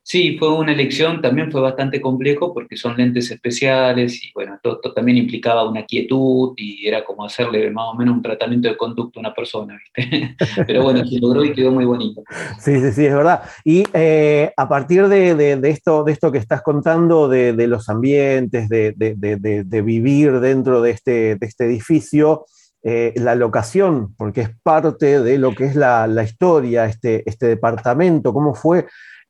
Sí, 0.06 0.36
fue 0.38 0.52
una 0.52 0.72
elección, 0.72 1.22
también 1.22 1.50
fue 1.50 1.62
bastante 1.62 1.98
complejo 1.98 2.52
porque 2.52 2.76
son 2.76 2.94
lentes 2.94 3.30
especiales 3.30 4.22
y 4.22 4.30
bueno, 4.34 4.58
todo, 4.62 4.78
también 4.94 5.16
implicaba 5.16 5.66
una 5.66 5.86
quietud 5.86 6.52
y 6.58 6.86
era 6.86 7.02
como 7.06 7.24
hacerle 7.24 7.70
más 7.70 7.86
o 7.88 7.94
menos 7.94 8.14
un 8.14 8.20
tratamiento 8.20 8.68
de 8.68 8.76
conducto 8.76 9.18
a 9.18 9.20
una 9.20 9.34
persona, 9.34 9.78
¿viste? 9.78 10.36
Pero 10.66 10.82
bueno, 10.82 11.06
se 11.06 11.18
logró 11.18 11.42
y 11.42 11.54
quedó 11.54 11.72
muy 11.72 11.86
bonito. 11.86 12.22
Sí, 12.60 12.80
sí, 12.80 12.92
sí, 12.92 13.06
es 13.06 13.14
verdad. 13.14 13.44
Y 13.64 13.84
eh, 13.94 14.52
a 14.54 14.68
partir 14.68 15.08
de, 15.08 15.58
esto, 15.70 16.04
de 16.04 16.12
esto 16.12 16.30
que 16.30 16.36
estás 16.36 16.60
contando, 16.60 17.26
de, 17.26 17.66
los 17.66 17.88
ambientes, 17.88 18.68
de, 18.68 19.82
vivir 19.82 20.40
dentro 20.40 20.82
de 20.82 20.90
este, 20.90 21.38
este 21.40 21.64
edificio, 21.64 22.44
eh, 22.82 23.14
la 23.16 23.34
locación, 23.36 24.14
porque 24.18 24.42
es 24.42 24.50
parte 24.62 25.22
de 25.22 25.38
lo 25.38 25.54
que 25.54 25.64
es 25.64 25.76
la, 25.76 26.06
la 26.06 26.24
historia, 26.24 26.84
este, 26.84 27.22
este 27.24 27.46
departamento, 27.46 28.34
cómo 28.34 28.54
fue 28.54 28.84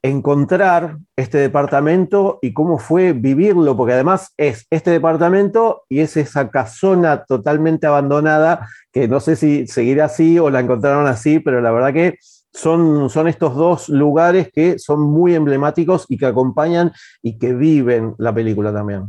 encontrar 0.04 0.98
este 1.16 1.38
departamento 1.38 2.38
y 2.42 2.52
cómo 2.52 2.78
fue 2.78 3.14
vivirlo, 3.14 3.74
porque 3.74 3.94
además 3.94 4.34
es 4.36 4.66
este 4.68 4.90
departamento 4.90 5.84
y 5.88 6.00
es 6.00 6.18
esa 6.18 6.50
casona 6.50 7.24
totalmente 7.24 7.86
abandonada, 7.86 8.68
que 8.92 9.08
no 9.08 9.18
sé 9.18 9.34
si 9.34 9.66
seguirá 9.66 10.04
así 10.04 10.38
o 10.38 10.50
la 10.50 10.60
encontraron 10.60 11.06
así, 11.06 11.38
pero 11.38 11.62
la 11.62 11.72
verdad 11.72 11.94
que 11.94 12.18
son, 12.52 13.08
son 13.08 13.28
estos 13.28 13.56
dos 13.56 13.88
lugares 13.88 14.50
que 14.52 14.78
son 14.78 15.00
muy 15.00 15.34
emblemáticos 15.34 16.04
y 16.10 16.18
que 16.18 16.26
acompañan 16.26 16.92
y 17.22 17.38
que 17.38 17.54
viven 17.54 18.14
la 18.18 18.34
película 18.34 18.74
también. 18.74 19.04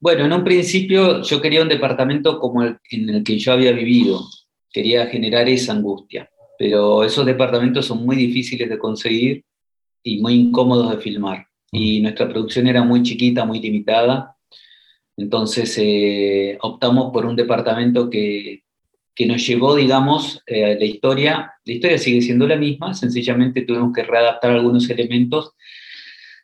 Bueno, 0.00 0.24
en 0.24 0.32
un 0.32 0.42
principio 0.42 1.22
yo 1.22 1.40
quería 1.40 1.62
un 1.62 1.68
departamento 1.68 2.40
como 2.40 2.64
el 2.64 2.78
en 2.90 3.08
el 3.08 3.22
que 3.22 3.38
yo 3.38 3.52
había 3.52 3.70
vivido, 3.70 4.22
quería 4.72 5.06
generar 5.06 5.48
esa 5.48 5.72
angustia 5.72 6.28
pero 6.58 7.04
esos 7.04 7.26
departamentos 7.26 7.86
son 7.86 8.04
muy 8.04 8.16
difíciles 8.16 8.68
de 8.68 8.78
conseguir 8.78 9.44
y 10.02 10.20
muy 10.20 10.34
incómodos 10.34 10.90
de 10.90 10.98
filmar. 10.98 11.46
Y 11.72 12.00
nuestra 12.00 12.28
producción 12.28 12.66
era 12.68 12.84
muy 12.84 13.02
chiquita, 13.02 13.44
muy 13.44 13.60
limitada. 13.60 14.36
Entonces 15.16 15.76
eh, 15.78 16.58
optamos 16.60 17.12
por 17.12 17.26
un 17.26 17.36
departamento 17.36 18.08
que, 18.10 18.64
que 19.14 19.26
nos 19.26 19.46
llevó, 19.46 19.76
digamos, 19.76 20.42
eh, 20.46 20.76
la 20.78 20.84
historia. 20.84 21.52
La 21.64 21.72
historia 21.72 21.98
sigue 21.98 22.20
siendo 22.20 22.46
la 22.46 22.56
misma, 22.56 22.94
sencillamente 22.94 23.62
tuvimos 23.62 23.92
que 23.92 24.02
readaptar 24.02 24.50
algunos 24.50 24.88
elementos 24.90 25.52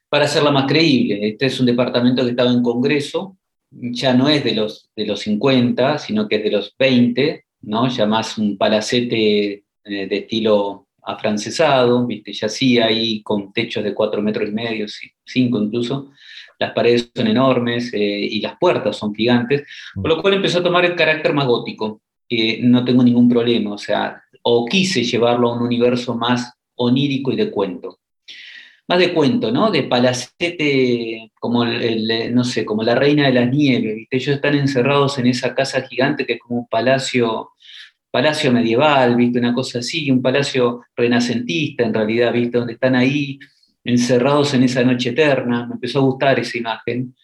para 0.08 0.24
hacerla 0.24 0.50
más 0.50 0.66
creíble. 0.66 1.28
Este 1.28 1.46
es 1.46 1.60
un 1.60 1.66
departamento 1.66 2.24
que 2.24 2.30
estaba 2.30 2.50
en 2.50 2.62
Congreso, 2.62 3.36
ya 3.70 4.14
no 4.14 4.28
es 4.28 4.42
de 4.44 4.54
los, 4.54 4.90
de 4.96 5.06
los 5.06 5.20
50, 5.20 5.98
sino 5.98 6.28
que 6.28 6.36
es 6.36 6.44
de 6.44 6.50
los 6.50 6.74
20, 6.78 7.44
¿no? 7.62 7.88
ya 7.88 8.06
más 8.06 8.36
un 8.38 8.58
palacete 8.58 9.64
eh, 9.84 10.06
de 10.06 10.16
estilo 10.18 10.86
afrancesado, 11.02 12.06
¿viste? 12.06 12.32
ya 12.32 12.48
sí 12.48 12.78
ahí 12.78 13.22
con 13.22 13.52
techos 13.52 13.82
de 13.82 13.94
4 13.94 14.20
metros 14.22 14.48
y 14.48 14.52
medio, 14.52 14.86
5 15.24 15.62
incluso, 15.62 16.10
las 16.58 16.72
paredes 16.72 17.10
son 17.14 17.26
enormes 17.26 17.92
eh, 17.94 17.98
y 17.98 18.40
las 18.40 18.58
puertas 18.58 18.96
son 18.96 19.14
gigantes, 19.14 19.66
por 19.94 20.08
lo 20.08 20.20
cual 20.20 20.34
empezó 20.34 20.58
a 20.58 20.62
tomar 20.62 20.84
el 20.84 20.94
carácter 20.94 21.32
más 21.32 21.46
gótico, 21.46 22.02
que 22.28 22.60
no 22.62 22.84
tengo 22.84 23.02
ningún 23.02 23.28
problema, 23.28 23.72
o 23.72 23.78
sea, 23.78 24.22
o 24.42 24.66
quise 24.66 25.02
llevarlo 25.02 25.50
a 25.50 25.56
un 25.56 25.62
universo 25.62 26.14
más 26.14 26.52
onírico 26.76 27.32
y 27.32 27.36
de 27.36 27.50
cuento. 27.50 27.98
Más 28.86 28.98
de 28.98 29.14
cuento, 29.14 29.52
¿no? 29.52 29.70
De 29.70 29.84
palacete, 29.84 31.30
como, 31.38 31.64
no 31.64 32.44
sé, 32.44 32.64
como 32.64 32.82
la 32.82 32.94
reina 32.94 33.26
de 33.26 33.32
las 33.32 33.48
nieves, 33.48 33.94
¿viste? 33.94 34.16
Ellos 34.16 34.34
están 34.36 34.56
encerrados 34.56 35.18
en 35.18 35.28
esa 35.28 35.54
casa 35.54 35.82
gigante 35.82 36.26
que 36.26 36.34
es 36.34 36.40
como 36.40 36.60
un 36.60 36.68
palacio, 36.68 37.50
palacio 38.10 38.52
medieval, 38.52 39.16
¿viste? 39.16 39.38
Una 39.38 39.54
cosa 39.54 39.78
así, 39.78 40.10
un 40.10 40.22
palacio 40.22 40.82
renacentista 40.96 41.84
en 41.84 41.94
realidad, 41.94 42.32
¿viste? 42.32 42.58
Donde 42.58 42.74
están 42.74 42.94
ahí 42.96 43.38
encerrados 43.84 44.54
en 44.54 44.64
esa 44.64 44.82
noche 44.84 45.10
eterna, 45.10 45.66
me 45.66 45.74
empezó 45.74 46.00
a 46.00 46.02
gustar 46.02 46.38
esa 46.38 46.58
imagen. 46.58 47.14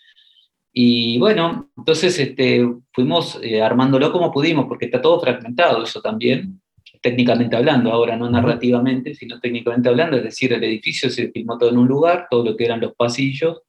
Y 0.73 1.19
bueno, 1.19 1.71
entonces 1.77 2.19
este, 2.19 2.67
fuimos 2.93 3.39
eh, 3.43 3.63
armándolo 3.63 4.13
como 4.13 4.31
pudimos, 4.31 4.67
porque 4.67 4.87
está 4.87 5.01
todo 5.01 5.21
fragmentado 5.21 5.83
eso 5.83 6.01
también, 6.01 6.61
técnicamente 7.01 7.57
hablando, 7.57 7.91
ahora 7.93 8.17
no 8.17 8.29
narrativamente, 8.29 9.15
sino 9.15 9.41
técnicamente 9.41 9.89
hablando, 9.89 10.17
es 10.17 10.25
decir, 10.25 10.53
el 10.53 10.65
edificio 10.65 11.11
se 11.11 11.31
filmó 11.31 11.57
todo 11.59 11.71
en 11.71 11.79
un 11.79 11.89
lugar, 11.89 12.27
todo 12.31 12.45
lo 12.45 12.57
que 12.57 12.65
eran 12.65 12.81
los 12.81 12.95
pasillos, 12.95 13.63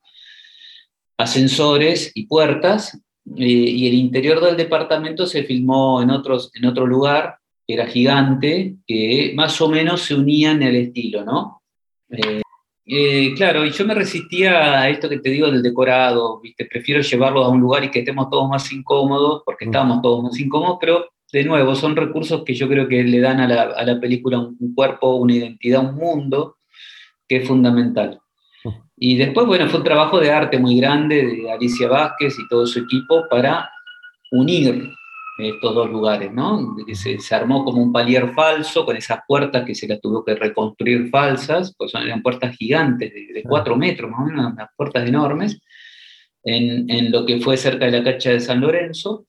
ascensores 1.18 2.12
y 2.14 2.28
puertas, 2.28 3.00
y 3.36 3.88
el 3.88 3.94
interior 3.94 4.40
del 4.42 4.56
departamento 4.56 5.26
se 5.26 5.44
filmó 5.44 6.02
en, 6.02 6.10
otros, 6.10 6.52
en 6.56 6.66
otro 6.66 6.86
lugar, 6.86 7.38
que 7.68 7.74
era 7.74 7.88
gigante, 7.88 8.76
que 8.88 9.34
más 9.36 9.60
o 9.62 9.70
menos 9.70 10.02
se 10.02 10.16
unía 10.16 10.52
en 10.52 10.64
el 10.64 10.76
estilo, 10.76 11.26
¿no? 11.26 11.62
Eh, 12.10 12.42
eh, 12.86 13.34
claro, 13.36 13.66
y 13.66 13.72
yo 13.72 13.86
me 13.86 13.94
resistía 13.94 14.80
a 14.80 14.90
esto 14.90 15.10
que 15.10 15.20
te 15.20 15.30
digo 15.30 15.52
del 15.52 15.62
decorado, 15.62 16.40
¿viste? 16.40 16.66
prefiero 16.66 17.02
llevarlo 17.02 17.44
a 17.44 17.50
un 17.50 17.60
lugar 17.60 17.84
y 17.84 17.92
que 17.92 18.00
estemos 18.00 18.30
todos 18.30 18.48
más 18.50 18.72
incómodos, 18.72 19.44
porque 19.46 19.66
mm. 19.66 19.68
estábamos 19.68 20.02
todos 20.02 20.24
más 20.24 20.40
incómodos, 20.40 20.78
pero 20.80 21.06
de 21.32 21.44
nuevo, 21.44 21.76
son 21.76 21.98
recursos 21.98 22.44
que 22.46 22.54
yo 22.54 22.70
creo 22.70 22.88
que 22.88 23.04
le 23.04 23.20
dan 23.20 23.42
a 23.42 23.84
la, 23.84 24.00
película 24.00 24.40
un, 24.40 24.74
cuerpo, 24.74 25.16
una 25.16 25.34
identidad, 25.34 25.90
un 25.90 25.96
mundo, 25.96 26.58
que 27.28 27.38
es 27.38 27.48
fundamental. 27.48 28.22
Y 29.00 29.16
después, 29.16 29.46
bueno, 29.46 29.70
fue 29.70 29.80
un 29.80 29.86
trabajo 29.86 30.20
de 30.20 30.32
arte 30.32 30.58
muy 30.58 30.78
grande 30.78 31.24
de 31.24 31.52
Alicia 31.52 31.88
Vázquez 31.88 32.38
y 32.40 32.48
todo 32.48 32.66
su 32.66 32.80
equipo 32.80 33.26
para 33.30 33.70
unir 34.32 34.90
estos 35.38 35.76
dos 35.76 35.90
lugares, 35.92 36.34
¿no? 36.34 36.76
Se, 36.94 37.20
se, 37.20 37.36
armó 37.36 37.64
como 37.64 37.82
un 37.82 37.94
palier 37.94 38.34
falso 38.34 38.86
con 38.86 38.98
esas 38.98 39.20
puertas 39.28 39.64
que 39.66 39.76
se 39.76 39.88
las 39.88 40.02
tuvo 40.02 40.26
que 40.26 40.34
reconstruir 40.34 41.10
falsas, 41.12 41.76
pues 41.78 41.94
eran 41.94 42.24
puertas 42.24 42.56
gigantes 42.58 43.14
de, 43.14 43.44
cuatro 43.44 43.76
metros, 43.76 44.10
más 44.10 44.22
o 44.22 44.26
menos, 44.26 44.54
unas 44.54 44.70
puertas 44.76 45.08
enormes, 45.08 45.62
en, 46.44 46.90
en, 46.90 47.12
lo 47.12 47.24
que 47.24 47.40
fue 47.40 47.56
cerca 47.56 47.86
de 47.86 47.92
la 47.92 48.04
cancha 48.04 48.32
de 48.32 48.40
San 48.40 48.62
Lorenzo, 48.62 49.28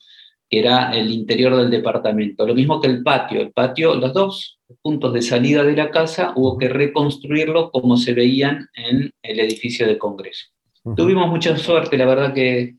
que 0.48 0.60
era 0.60 0.92
el 0.92 1.10
interior 1.10 1.56
del 1.56 1.70
departamento. 1.70 2.46
Lo 2.46 2.54
mismo 2.54 2.80
que 2.80 2.88
el 2.88 3.02
patio. 3.02 3.40
El 3.40 3.52
patio, 3.52 3.94
los 3.94 4.12
dos 4.12 4.58
puntos 4.82 5.12
de 5.12 5.22
salida 5.22 5.62
de 5.64 5.76
la 5.76 5.90
casa, 5.90 6.32
hubo 6.36 6.58
que 6.58 6.68
reconstruirlos 6.68 7.70
como 7.70 7.96
se 7.96 8.14
veían 8.14 8.68
en 8.74 9.10
el 9.22 9.40
edificio 9.40 9.86
de 9.86 9.98
Congreso. 9.98 10.46
Tuvimos 10.96 11.28
mucha 11.28 11.56
suerte, 11.56 11.98
la 11.98 12.06
verdad 12.06 12.32
que 12.32 12.78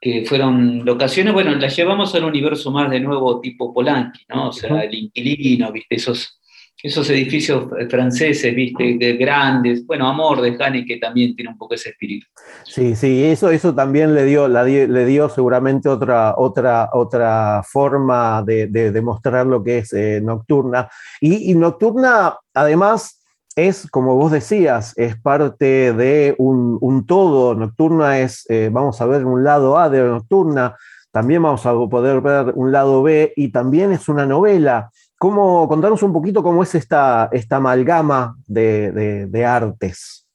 que 0.00 0.24
fueron 0.24 0.84
locaciones, 0.84 1.34
bueno, 1.34 1.54
las 1.56 1.76
llevamos 1.76 2.14
al 2.14 2.24
universo 2.24 2.70
más 2.70 2.90
de 2.90 3.00
nuevo 3.00 3.38
tipo 3.40 3.74
Polanqui, 3.74 4.24
¿no? 4.30 4.48
O 4.48 4.52
sea, 4.52 4.80
el 4.80 4.94
inquilino, 4.94 5.70
¿viste? 5.70 5.96
Esos, 5.96 6.39
esos 6.82 7.08
edificios 7.10 7.66
franceses, 7.88 8.54
¿viste? 8.54 8.94
grandes, 9.14 9.86
bueno, 9.86 10.08
Amor 10.08 10.40
de 10.40 10.56
que 10.86 10.96
también 10.98 11.34
tiene 11.34 11.50
un 11.50 11.58
poco 11.58 11.74
ese 11.74 11.90
espíritu. 11.90 12.26
Sí, 12.64 12.94
sí, 12.94 13.24
eso, 13.24 13.50
eso 13.50 13.74
también 13.74 14.14
le 14.14 14.24
dio, 14.24 14.48
le 14.48 15.04
dio 15.06 15.28
seguramente 15.28 15.88
otra, 15.88 16.34
otra, 16.36 16.90
otra 16.92 17.62
forma 17.64 18.42
de, 18.42 18.66
de, 18.66 19.02
mostrar 19.02 19.46
lo 19.46 19.62
que 19.62 19.78
es 19.78 19.92
eh, 19.92 20.20
Nocturna. 20.22 20.88
Y, 21.20 21.50
y 21.50 21.54
Nocturna, 21.54 22.36
además, 22.54 23.20
es, 23.56 23.88
como 23.90 24.16
vos 24.16 24.32
decías, 24.32 24.96
es 24.96 25.16
parte 25.16 25.92
de 25.92 26.34
un, 26.38 27.06
todo. 27.06 27.54
Nocturna 27.54 28.20
es, 28.20 28.46
eh, 28.48 28.70
vamos 28.72 29.00
a 29.00 29.06
ver 29.06 29.24
un 29.24 29.44
lado 29.44 29.78
A 29.78 29.88
de 29.90 30.02
Nocturna, 30.02 30.76
también 31.10 31.42
vamos 31.42 31.66
a 31.66 31.72
poder 31.72 32.20
ver 32.20 32.52
un 32.54 32.70
lado 32.70 33.02
B 33.02 33.32
y 33.36 33.48
también 33.48 33.90
es 33.92 34.08
una 34.08 34.26
novela. 34.26 34.90
¿Cómo, 35.20 35.68
contanos 35.68 36.02
un 36.02 36.14
poquito 36.14 36.42
cómo 36.42 36.62
es 36.62 36.74
esta, 36.74 37.28
esta 37.30 37.56
amalgama 37.56 38.38
de, 38.46 39.44
artes? 39.46 40.26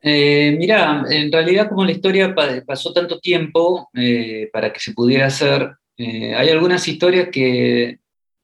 Eh, 0.00 0.56
mira, 0.58 1.04
en 1.10 1.30
realidad 1.30 1.68
como 1.68 1.84
la 1.84 1.92
historia 1.92 2.34
pasó 2.66 2.94
tanto 2.94 3.20
tiempo 3.20 3.90
eh, 3.92 4.48
para 4.54 4.72
que 4.72 4.80
se 4.80 4.94
pudiera 4.94 5.26
hacer, 5.26 5.70
hay 5.98 6.48
algunas 6.48 6.88
historias 6.88 7.28
que 7.30 7.98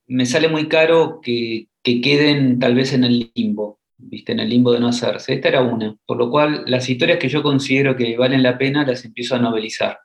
me 0.08 0.26
sale 0.26 0.48
muy 0.48 0.68
caro 0.68 1.20
que, 1.22 1.68
que 1.82 2.02
queden 2.02 2.58
tal 2.58 2.74
vez 2.74 2.92
en 2.92 3.04
el 3.04 3.30
limbo, 3.34 3.80
¿viste? 3.96 4.32
en 4.32 4.40
el 4.40 4.50
limbo 4.50 4.72
de 4.72 4.80
no 4.80 4.88
hacerse. 4.88 5.32
Esta 5.32 5.48
era 5.48 5.62
una, 5.62 5.96
por 6.04 6.18
lo 6.18 6.30
cual 6.30 6.64
las 6.66 6.86
historias 6.90 7.18
que 7.18 7.30
yo 7.30 7.42
considero 7.42 7.96
que 7.96 8.18
valen 8.18 8.42
la 8.42 8.58
pena 8.58 8.84
las 8.84 9.06
empiezo 9.06 9.36
a 9.36 9.38
novelizar. 9.38 10.00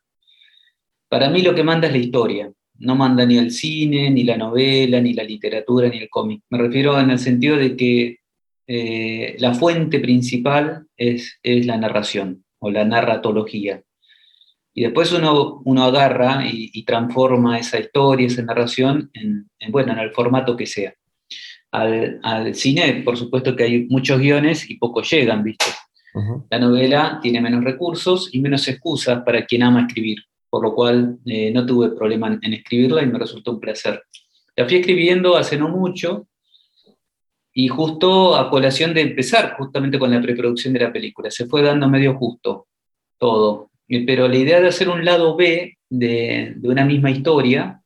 Para 1.10 1.30
mí 1.30 1.42
lo 1.42 1.54
que 1.54 1.64
manda 1.64 1.88
es 1.88 1.94
la 1.94 2.00
historia, 2.00 2.54
no 2.80 2.96
manda 2.96 3.26
ni 3.26 3.38
el 3.38 3.52
cine, 3.52 4.10
ni 4.10 4.24
la 4.24 4.38
novela, 4.38 5.00
ni 5.00 5.14
la 5.14 5.24
literatura, 5.24 5.90
ni 5.90 5.98
el 5.98 6.10
cómic. 6.10 6.44
Me 6.50 6.58
refiero 6.58 7.00
en 7.00 7.10
el 7.12 7.20
sentido 7.20 7.58
de 7.58 7.76
que 7.76 8.20
eh, 8.68 9.36
la 9.40 9.54
fuente 9.54 10.00
principal 10.00 10.86
es, 10.96 11.40
es 11.44 11.66
la 11.66 11.78
narración 11.78 12.44
o 12.60 12.70
la 12.70 12.86
narratología. 12.86 13.82
Y 14.74 14.84
después 14.84 15.12
uno, 15.12 15.62
uno 15.66 15.84
agarra 15.84 16.46
y, 16.46 16.84
transforma 16.84 17.58
esa 17.58 17.80
historia, 17.80 18.28
esa 18.28 18.44
narración 18.44 19.10
en, 19.14 19.48
bueno, 19.72 19.94
en 19.94 20.00
el 20.00 20.12
formato 20.12 20.56
que 20.56 20.66
sea 20.66 20.94
al, 21.72 22.56
cine, 22.56 23.02
por 23.04 23.18
supuesto 23.18 23.56
que 23.56 23.64
hay 23.64 23.88
muchos 23.90 24.20
guiones 24.20 24.70
y 24.70 24.78
pocos 24.78 25.10
llegan, 25.10 25.44
¿viste? 25.44 25.66
La 26.50 26.60
novela 26.60 27.20
tiene 27.22 27.42
menos 27.42 27.64
recursos 27.64 28.30
y 28.34 28.40
menos 28.40 28.68
excusas 28.68 29.22
para 29.24 29.46
quien 29.46 29.64
ama 29.64 29.82
escribir, 29.82 30.20
por 30.50 30.64
lo 30.64 30.74
cual 30.74 31.20
eh, 31.26 31.52
no 31.52 31.66
tuve 31.66 31.92
problema 31.92 32.40
en, 32.42 32.54
escribirla 32.54 33.04
y 33.04 33.08
me 33.08 33.20
resultó 33.20 33.52
un 33.52 33.60
placer. 33.60 34.04
La 34.56 34.68
fui 34.68 34.78
escribiendo 34.78 35.38
hace 35.38 35.58
no 35.58 35.70
mucho 35.70 36.28
y 37.54 37.68
justo 37.68 38.36
a 38.36 38.50
colación 38.50 38.94
de 38.94 39.02
empezar 39.02 39.56
justamente 39.58 40.00
con 40.00 40.12
la 40.12 40.22
preproducción 40.22 40.74
de 40.74 40.80
la 40.82 40.94
película. 40.94 41.30
Se 41.30 41.46
fue 41.46 41.62
dando 41.62 41.90
medio 41.90 42.16
justo 42.16 42.68
todo. 43.18 43.70
Pero 43.88 44.28
la 44.28 44.38
idea 44.38 44.62
de 44.62 44.68
hacer 44.68 44.88
un 44.90 45.04
lado 45.04 45.36
B 45.36 45.78
de, 45.90 46.56
una 46.64 46.86
misma 46.86 47.10
historia 47.10 47.82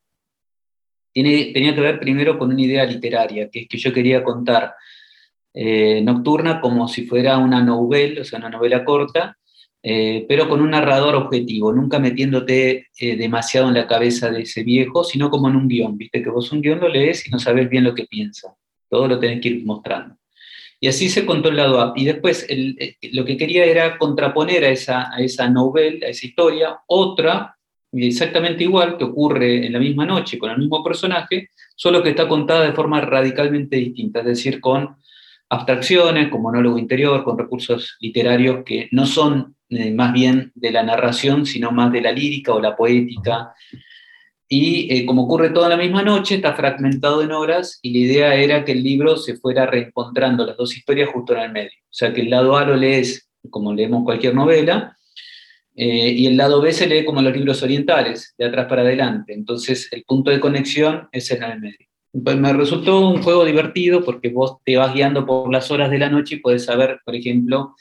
tenía 1.13 1.76
que 1.76 1.82
ver 1.82 1.99
primero 1.99 2.38
con 2.38 2.52
una 2.52 2.62
idea 2.62 2.86
literaria, 2.86 3.49
que 3.49 3.62
es 3.62 3.67
que 3.67 3.78
yo 3.78 3.93
quería 3.93 4.23
contar 4.23 4.73
eh, 5.54 6.02
Nocturna 6.02 6.60
como 6.60 6.88
si 6.88 7.06
fuera 7.06 7.38
una 7.38 7.63
novela, 7.63 8.21
o 8.21 8.23
sea, 8.23 8.39
una 8.39 8.49
novela 8.49 8.84
corta, 8.84 9.38
eh, 9.84 10.26
pero 10.30 10.48
con 10.48 10.62
un 10.62 10.72
narrador 10.72 11.15
objetivo, 11.15 11.74
nunca 11.74 12.00
metiéndote 12.00 12.88
eh, 12.98 13.15
demasiado 13.17 13.67
en 13.67 13.74
la 13.74 13.86
cabeza 13.86 14.32
de 14.32 14.43
ese 14.43 14.63
viejo, 14.63 15.04
sino 15.04 15.30
como 15.30 15.50
en 15.50 15.58
un 15.58 15.67
guion, 15.67 15.98
viste 15.98 16.24
que 16.24 16.30
vos 16.30 16.52
un 16.54 16.62
guion 16.62 16.80
lo 16.80 16.88
lees 16.88 17.28
y 17.28 17.30
no 17.30 17.38
sabes 17.38 17.69
bien 17.69 17.84
lo 17.84 17.93
que 17.93 18.06
piensa, 18.06 18.56
todo 18.89 19.08
lo 19.08 19.19
tenés 19.19 19.41
que 19.41 19.50
ir 19.50 19.65
mostrando. 19.65 20.15
Y 20.80 20.88
así 20.88 21.10
se 21.10 21.26
contó 21.26 21.50
el 21.50 21.56
lado 21.56 21.80
A. 21.80 21.93
Y 21.96 22.04
después 22.04 22.46
lo 23.13 23.24
que 23.24 23.38
quería 23.38 23.63
era 23.63 23.98
contraponer 23.98 24.65
a 24.65 24.69
esa, 24.69 25.13
a 25.13 25.19
esa 25.22 25.50
novela, 25.50 26.08
a 26.08 26.10
esa 26.10 26.28
historia, 26.28 26.78
otra 26.88 27.56
exactamente 27.93 28.63
igual, 28.63 28.98
que 28.98 29.04
ocurre 29.04 29.65
en 29.65 29.74
la 29.74 29.80
misma 29.80 30.06
noche 30.06 30.38
con 30.38 30.52
el 30.52 30.58
mismo 30.58 30.84
personaje, 30.84 31.50
solo 31.76 32.02
que 32.02 32.10
está 32.10 32.28
contada 32.28 32.65
de 32.65 32.74
forma 32.74 33.02
radicalmente 33.02 33.78
distinta, 33.78 34.19
es 34.19 34.26
decir, 34.26 34.60
con 34.60 34.98
abstracciones, 35.53 36.29
con 36.29 36.41
monólogo 36.41 36.77
interior, 36.77 37.23
con 37.23 37.37
recursos 37.37 37.95
literarios 37.99 38.63
que 38.65 38.87
no 38.91 39.05
son 39.05 39.55
eh, 39.69 39.91
más 39.91 40.11
bien 40.13 40.51
de 40.55 40.71
la 40.71 40.83
narración, 40.83 41.45
sino 41.45 41.71
más 41.71 41.91
de 41.91 42.01
la 42.01 42.11
lírica 42.11 42.53
o 42.53 42.59
la 42.59 42.75
poética. 42.75 43.53
Y 44.49 44.65
eh, 44.93 45.05
como 45.05 45.23
ocurre 45.23 45.49
toda 45.49 45.69
la 45.69 45.77
misma 45.77 46.03
noche, 46.03 46.35
está 46.35 46.53
fragmentado 46.53 47.21
en 47.23 47.31
horas 47.31 47.79
y 47.81 47.91
la 47.93 47.99
idea 48.07 48.35
era 48.35 48.63
que 48.65 48.73
el 48.73 48.83
libro 48.83 49.17
se 49.17 49.37
fuera 49.37 49.65
reencontrando 49.65 50.45
las 50.45 50.57
dos 50.57 50.75
historias 50.77 51.09
justo 51.13 51.33
en 51.33 51.41
el 51.41 51.51
medio. 51.51 51.79
O 51.85 51.95
sea, 51.99 52.11
que 52.13 52.21
el 52.21 52.29
lado 52.29 52.55
A 52.57 52.65
lo 52.65 52.75
lees 52.75 53.29
como 53.49 53.73
leemos 53.73 54.03
cualquier 54.03 54.35
novela, 54.35 54.95
Eh, 55.75 56.11
y 56.19 56.27
el 56.27 56.35
lado 56.37 56.61
B 56.61 56.71
se 56.71 56.85
lee 56.85 57.03
como 57.03 57.19
los 57.21 57.33
libros 57.33 57.63
orientales, 57.63 58.35
de 58.37 58.45
atrás 58.45 58.67
para 58.67 58.83
adelante. 58.83 59.33
Entonces 59.33 59.89
el 59.91 60.03
punto 60.03 60.29
de 60.29 60.39
conexión 60.39 61.09
es 61.11 61.31
en 61.31 61.41
el 61.41 61.59
medio. 61.59 61.87
Pues 62.13 62.38
me 62.38 62.54
resultó 62.54 63.10
un 63.10 63.23
juego 63.23 63.43
divertido 63.43 64.04
porque 64.04 64.30
vos 64.30 64.58
te 64.63 64.78
vas 64.78 64.93
guiando 64.93 65.26
por 65.26 65.52
las 65.52 65.71
horas 65.71 65.89
de 65.89 65.97
la 65.97 66.10
noche 66.10 66.36
y 66.36 66.39
puedes 66.39 66.65
saber, 66.65 66.99
por 67.04 67.15
ejemplo, 67.15 67.76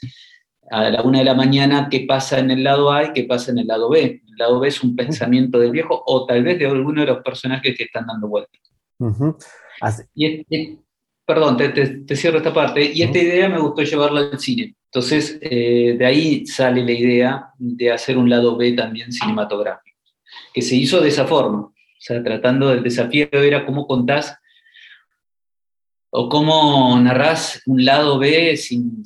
a 0.71 0.89
la 0.89 1.01
una 1.03 1.19
de 1.19 1.25
la 1.25 1.35
mañana 1.35 1.87
qué 1.89 2.05
pasa 2.07 2.39
en 2.39 2.49
el 2.49 2.63
lado 2.63 2.91
A 2.91 3.03
y 3.03 3.13
qué 3.13 3.25
pasa 3.25 3.51
en 3.51 3.59
el 3.59 3.67
lado 3.67 3.89
B. 3.89 4.23
El 4.27 4.37
lado 4.37 4.59
B 4.59 4.67
es 4.67 4.83
un 4.83 4.95
pensamiento 4.95 5.59
del 5.59 5.71
viejo 5.71 6.03
o 6.05 6.25
tal 6.25 6.43
vez 6.43 6.57
de 6.57 6.65
alguno 6.65 7.01
de 7.01 7.07
los 7.07 7.23
personajes 7.23 7.75
que 7.77 7.83
están 7.83 8.07
dando 8.07 8.27
vueltas. 8.27 8.59
y 10.15 10.79
perdón, 11.25 11.57
te, 11.57 12.15
cierro 12.15 12.37
esta 12.37 12.53
parte. 12.53 12.91
Y 12.93 13.01
esta 13.01 13.17
idea 13.17 13.49
me 13.49 13.59
gustó 13.59 13.83
llevarla 13.83 14.21
al 14.31 14.39
cine. 14.39 14.75
Entonces, 14.85 15.39
eh, 15.41 15.95
de 15.97 16.05
ahí 16.05 16.45
sale 16.45 16.83
la 16.83 16.91
idea 16.91 17.47
de 17.57 17.91
hacer 17.91 18.17
un 18.17 18.29
lado 18.29 18.55
B 18.57 18.73
también 18.73 19.11
cinematográfico, 19.11 19.97
que 20.53 20.61
se 20.61 20.75
hizo 20.75 21.01
de 21.01 21.09
esa 21.09 21.25
forma. 21.25 21.72
O 22.03 22.05
sea, 22.05 22.21
tratando 22.21 22.67
del 22.67 22.83
desafío 22.83 23.29
era 23.31 23.65
cómo 23.65 23.87
contás 23.87 24.37
o 26.09 26.27
cómo 26.27 26.99
narrás 26.99 27.61
un 27.65 27.85
lado 27.85 28.19
B 28.19 28.57
sin, 28.57 29.05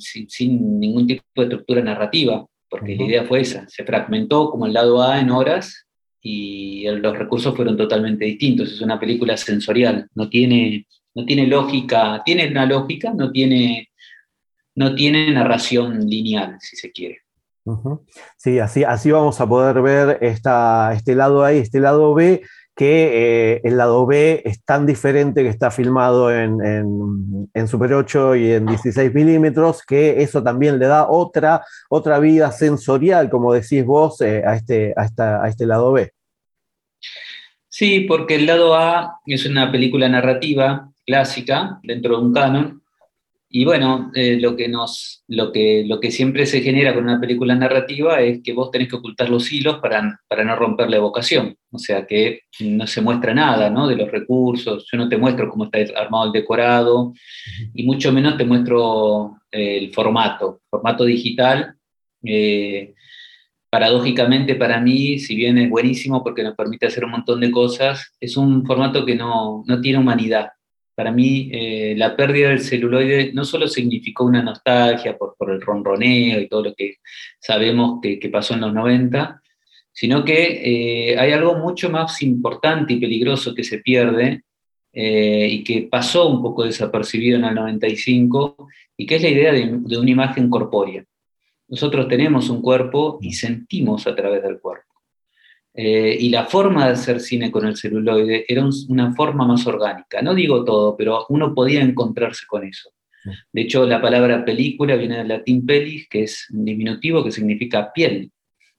ningún 0.80 1.06
tipo 1.06 1.22
de 1.36 1.42
estructura 1.44 1.80
narrativa, 1.80 2.44
porque 2.68 2.96
la 2.96 3.04
idea 3.04 3.24
fue 3.24 3.42
esa, 3.42 3.68
se 3.68 3.84
fragmentó 3.84 4.50
como 4.50 4.66
el 4.66 4.72
lado 4.72 5.00
A 5.00 5.20
en 5.20 5.30
horas 5.30 5.86
y 6.20 6.88
los 6.88 7.16
recursos 7.16 7.54
fueron 7.54 7.76
totalmente 7.76 8.24
distintos, 8.24 8.72
es 8.72 8.80
una 8.80 8.98
película 8.98 9.36
sensorial, 9.36 10.08
no 10.16 10.28
tiene, 10.28 10.84
no 11.14 11.24
tiene 11.24 11.46
lógica, 11.46 12.20
tiene 12.24 12.48
una 12.48 12.66
lógica, 12.66 13.14
no 13.14 13.30
tiene, 13.30 13.90
no 14.74 14.96
tiene 14.96 15.30
narración 15.30 16.00
lineal, 16.00 16.56
si 16.58 16.74
se 16.74 16.90
quiere. 16.90 17.20
Sí, 18.36 18.58
así, 18.58 18.82
así 18.82 19.12
vamos 19.12 19.40
a 19.40 19.48
poder 19.48 19.82
ver 19.82 20.18
esta, 20.20 20.92
este 20.94 21.14
lado 21.14 21.44
A 21.44 21.54
y 21.54 21.58
este 21.58 21.78
lado 21.78 22.12
B 22.14 22.42
que 22.78 23.56
eh, 23.56 23.60
el 23.64 23.76
lado 23.76 24.06
B 24.06 24.40
es 24.44 24.64
tan 24.64 24.86
diferente 24.86 25.42
que 25.42 25.48
está 25.48 25.72
filmado 25.72 26.32
en, 26.32 27.48
Super 27.66 27.92
8 27.92 28.36
y 28.36 28.52
en 28.52 28.66
16 28.66 29.12
milímetros, 29.12 29.82
que 29.82 30.22
eso 30.22 30.44
también 30.44 30.78
le 30.78 30.86
da 30.86 31.08
otra, 31.10 31.64
otra 31.90 32.20
vida 32.20 32.52
sensorial, 32.52 33.30
como 33.30 33.52
decís 33.52 33.84
vos, 33.84 34.20
eh, 34.20 34.44
a, 34.46 34.54
este, 34.54 34.94
a, 34.96 35.42
a 35.42 35.48
este 35.48 35.66
lado 35.66 35.90
B. 35.90 36.12
Sí, 37.68 38.02
porque 38.02 38.36
el 38.36 38.46
lado 38.46 38.76
A 38.76 39.18
es 39.26 39.44
una 39.44 39.72
película 39.72 40.08
narrativa 40.08 40.88
clásica 41.04 41.80
dentro 41.82 42.16
de 42.16 42.26
un 42.26 42.32
canon, 42.32 42.82
y 43.50 43.64
bueno, 43.64 44.10
eh, 44.14 44.38
lo, 44.38 44.54
que 44.56 46.10
siempre 46.10 46.44
se 46.44 46.60
genera 46.60 46.94
con 46.94 47.04
una 47.04 47.18
película 47.18 47.54
narrativa 47.54 48.20
es 48.20 48.42
que 48.42 48.52
vos 48.52 48.70
tenés 48.70 48.88
que 48.88 48.96
ocultar 48.96 49.30
los 49.30 49.50
hilos 49.50 49.78
para, 49.78 50.02
no 50.02 50.56
romper 50.56 50.90
la 50.90 50.98
evocación. 50.98 51.56
O 51.70 51.78
sea, 51.78 52.06
que 52.06 52.42
no 52.60 52.86
se 52.86 53.00
muestra 53.00 53.32
nada 53.32 53.70
¿no? 53.70 53.88
de 53.88 53.96
los 53.96 54.10
recursos, 54.10 54.86
yo 54.90 54.98
no 54.98 55.08
te 55.08 55.16
muestro 55.16 55.48
cómo 55.48 55.64
está 55.64 55.78
armado 55.98 56.26
el 56.26 56.32
decorado, 56.32 57.14
y 57.72 57.84
mucho 57.84 58.12
menos 58.12 58.36
te 58.36 58.44
muestro 58.44 59.38
eh, 59.50 59.78
el 59.78 59.94
formato. 59.94 60.60
Formato 60.68 61.04
digital, 61.04 61.74
eh, 62.22 62.94
paradójicamente 63.70 64.56
para 64.56 64.78
mí, 64.78 65.18
si 65.18 65.34
bien 65.34 65.56
es 65.56 65.70
buenísimo 65.70 66.22
porque 66.22 66.42
nos 66.42 66.54
permite 66.54 66.86
hacer 66.86 67.04
un 67.04 67.12
montón 67.12 67.40
de 67.40 67.50
cosas, 67.50 68.14
es 68.20 68.36
un 68.36 68.66
formato 68.66 69.06
que 69.06 69.14
no 69.14 69.64
tiene 69.80 69.98
humanidad 69.98 70.50
para 70.98 71.12
mí 71.12 71.48
eh, 71.52 71.94
la 71.96 72.16
pérdida 72.16 72.48
del 72.48 72.58
celuloide 72.58 73.30
no 73.32 73.44
solo 73.44 73.68
significó 73.68 74.24
una 74.24 74.42
nostalgia 74.42 75.16
por, 75.16 75.36
el 75.48 75.60
ronroneo 75.60 76.40
y 76.40 76.48
todo 76.48 76.64
lo 76.64 76.74
que 76.74 76.96
sabemos 77.38 78.00
que, 78.02 78.18
pasó 78.32 78.54
en 78.54 78.62
los 78.62 78.74
90, 78.74 79.40
sino 79.92 80.24
que 80.24 81.12
eh, 81.12 81.16
hay 81.16 81.30
algo 81.30 81.54
mucho 81.54 81.88
más 81.88 82.20
importante 82.20 82.94
y 82.94 83.00
peligroso 83.00 83.54
que 83.54 83.62
se 83.62 83.78
pierde 83.78 84.42
eh, 84.92 85.48
y 85.48 85.62
que 85.62 85.82
pasó 85.88 86.26
un 86.26 86.42
poco 86.42 86.64
desapercibido 86.64 87.38
en 87.38 87.44
el 87.44 87.54
95, 87.54 88.56
y 88.96 89.06
que 89.06 89.14
es 89.14 89.22
la 89.22 89.28
idea 89.28 89.52
de, 89.52 89.78
de 89.80 89.98
una 89.98 90.10
imagen 90.10 90.50
corpórea. 90.50 91.04
Nosotros 91.68 92.08
tenemos 92.08 92.50
un 92.50 92.60
cuerpo 92.60 93.20
y 93.22 93.34
sentimos 93.34 94.04
a 94.08 94.16
través 94.16 94.42
del 94.42 94.58
cuerpo. 94.58 94.87
Eh, 95.80 96.16
y 96.18 96.30
la 96.30 96.46
forma 96.46 96.86
de 96.86 96.94
hacer 96.94 97.20
cine 97.20 97.52
con 97.52 97.64
el 97.64 97.76
celuloide 97.76 98.44
era 98.48 98.68
una 98.88 99.14
forma 99.14 99.46
más 99.46 99.64
orgánica. 99.64 100.20
No 100.20 100.34
digo 100.34 100.64
todo, 100.64 100.96
pero 100.96 101.24
uno 101.28 101.54
podía 101.54 101.82
encontrarse 101.82 102.46
con 102.48 102.64
eso. 102.64 102.90
De 103.52 103.60
hecho, 103.60 103.86
la 103.86 104.02
palabra 104.02 104.44
película 104.44 104.96
viene 104.96 105.18
del 105.18 105.28
latín 105.28 105.64
pelis, 105.64 106.08
que 106.08 106.24
es 106.24 106.48
un 106.50 106.64
diminutivo 106.64 107.22
que 107.22 107.30
significa 107.30 107.92
piel. 107.92 108.32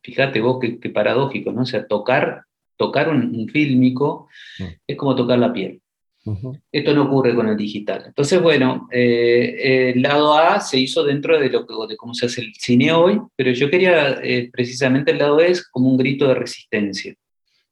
Fíjate 0.04 0.42
vos 0.42 0.60
qué, 0.60 0.90
paradójico, 0.90 1.54
¿no? 1.54 1.62
O 1.62 1.66
sea, 1.66 1.88
tocar, 1.88 2.44
tocar 2.76 3.08
un, 3.08 3.48
fílmico 3.48 4.28
mm. 4.60 4.64
es 4.86 4.98
como 4.98 5.16
tocar 5.16 5.40
la 5.40 5.54
piel. 5.54 5.82
Esto 6.72 6.94
no 6.94 7.04
ocurre 7.04 7.34
con 7.34 7.48
el 7.48 7.58
digital. 7.58 8.04
Entonces, 8.08 8.42
bueno, 8.42 8.88
eh, 8.92 9.94
el 9.96 10.02
lado 10.02 10.38
A 10.38 10.60
se 10.60 10.80
hizo 10.80 11.04
dentro 11.04 11.40
de, 11.40 11.50
lo 11.50 11.66
que, 11.66 11.74
de 11.88 11.98
cómo 11.98 12.14
se 12.14 12.26
hace 12.26 12.42
el 12.42 12.54
cine 12.56 12.92
hoy, 12.92 13.20
pero 13.36 13.52
yo 13.52 13.70
quería 13.70 14.20
eh, 14.22 14.50
precisamente 14.52 15.12
el 15.12 15.18
lado 15.18 15.40
es 15.40 15.68
como 15.68 15.90
un 15.90 15.98
grito 15.98 16.28
de 16.28 16.36
resistencia 16.36 17.16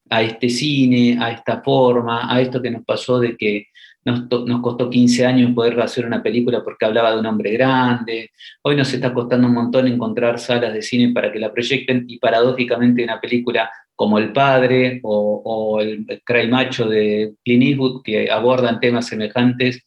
a 0.10 0.22
este 0.22 0.50
cine, 0.50 1.18
a 1.20 1.32
esta 1.32 1.62
forma, 1.62 2.34
a 2.34 2.42
esto 2.42 2.62
que 2.62 2.72
nos 2.72 2.86
pasó 2.86 3.20
de 3.20 3.36
que 3.36 3.68
nos, 4.06 4.30
nos, 4.46 4.62
costó 4.62 4.90
15 4.90 5.26
años 5.26 5.52
poder 5.54 5.80
hacer 5.82 6.06
una 6.06 6.24
película 6.24 6.64
porque 6.64 6.86
hablaba 6.86 7.12
de 7.12 7.20
un 7.20 7.26
hombre 7.26 7.52
grande. 7.52 8.32
Hoy 8.62 8.78
nos 8.78 8.94
está 8.94 9.14
costando 9.14 9.48
un 9.48 9.54
montón 9.54 9.86
encontrar 9.86 10.40
salas 10.40 10.74
de 10.74 10.82
cine 10.82 11.12
para 11.14 11.30
que 11.30 11.40
la 11.40 11.52
proyecten 11.52 12.06
y 12.08 12.18
paradójicamente 12.18 13.04
una 13.04 13.20
película 13.20 13.70
como 13.98 14.20
El 14.20 14.32
Padre 14.32 15.00
o, 15.02 15.82
El 15.82 16.06
Cry 16.24 16.48
Macho 16.48 16.88
de 16.88 17.34
Clint 17.44 17.64
Eastwood, 17.64 18.04
que 18.04 18.30
abordan 18.30 18.80
temas 18.80 19.08
semejantes, 19.08 19.84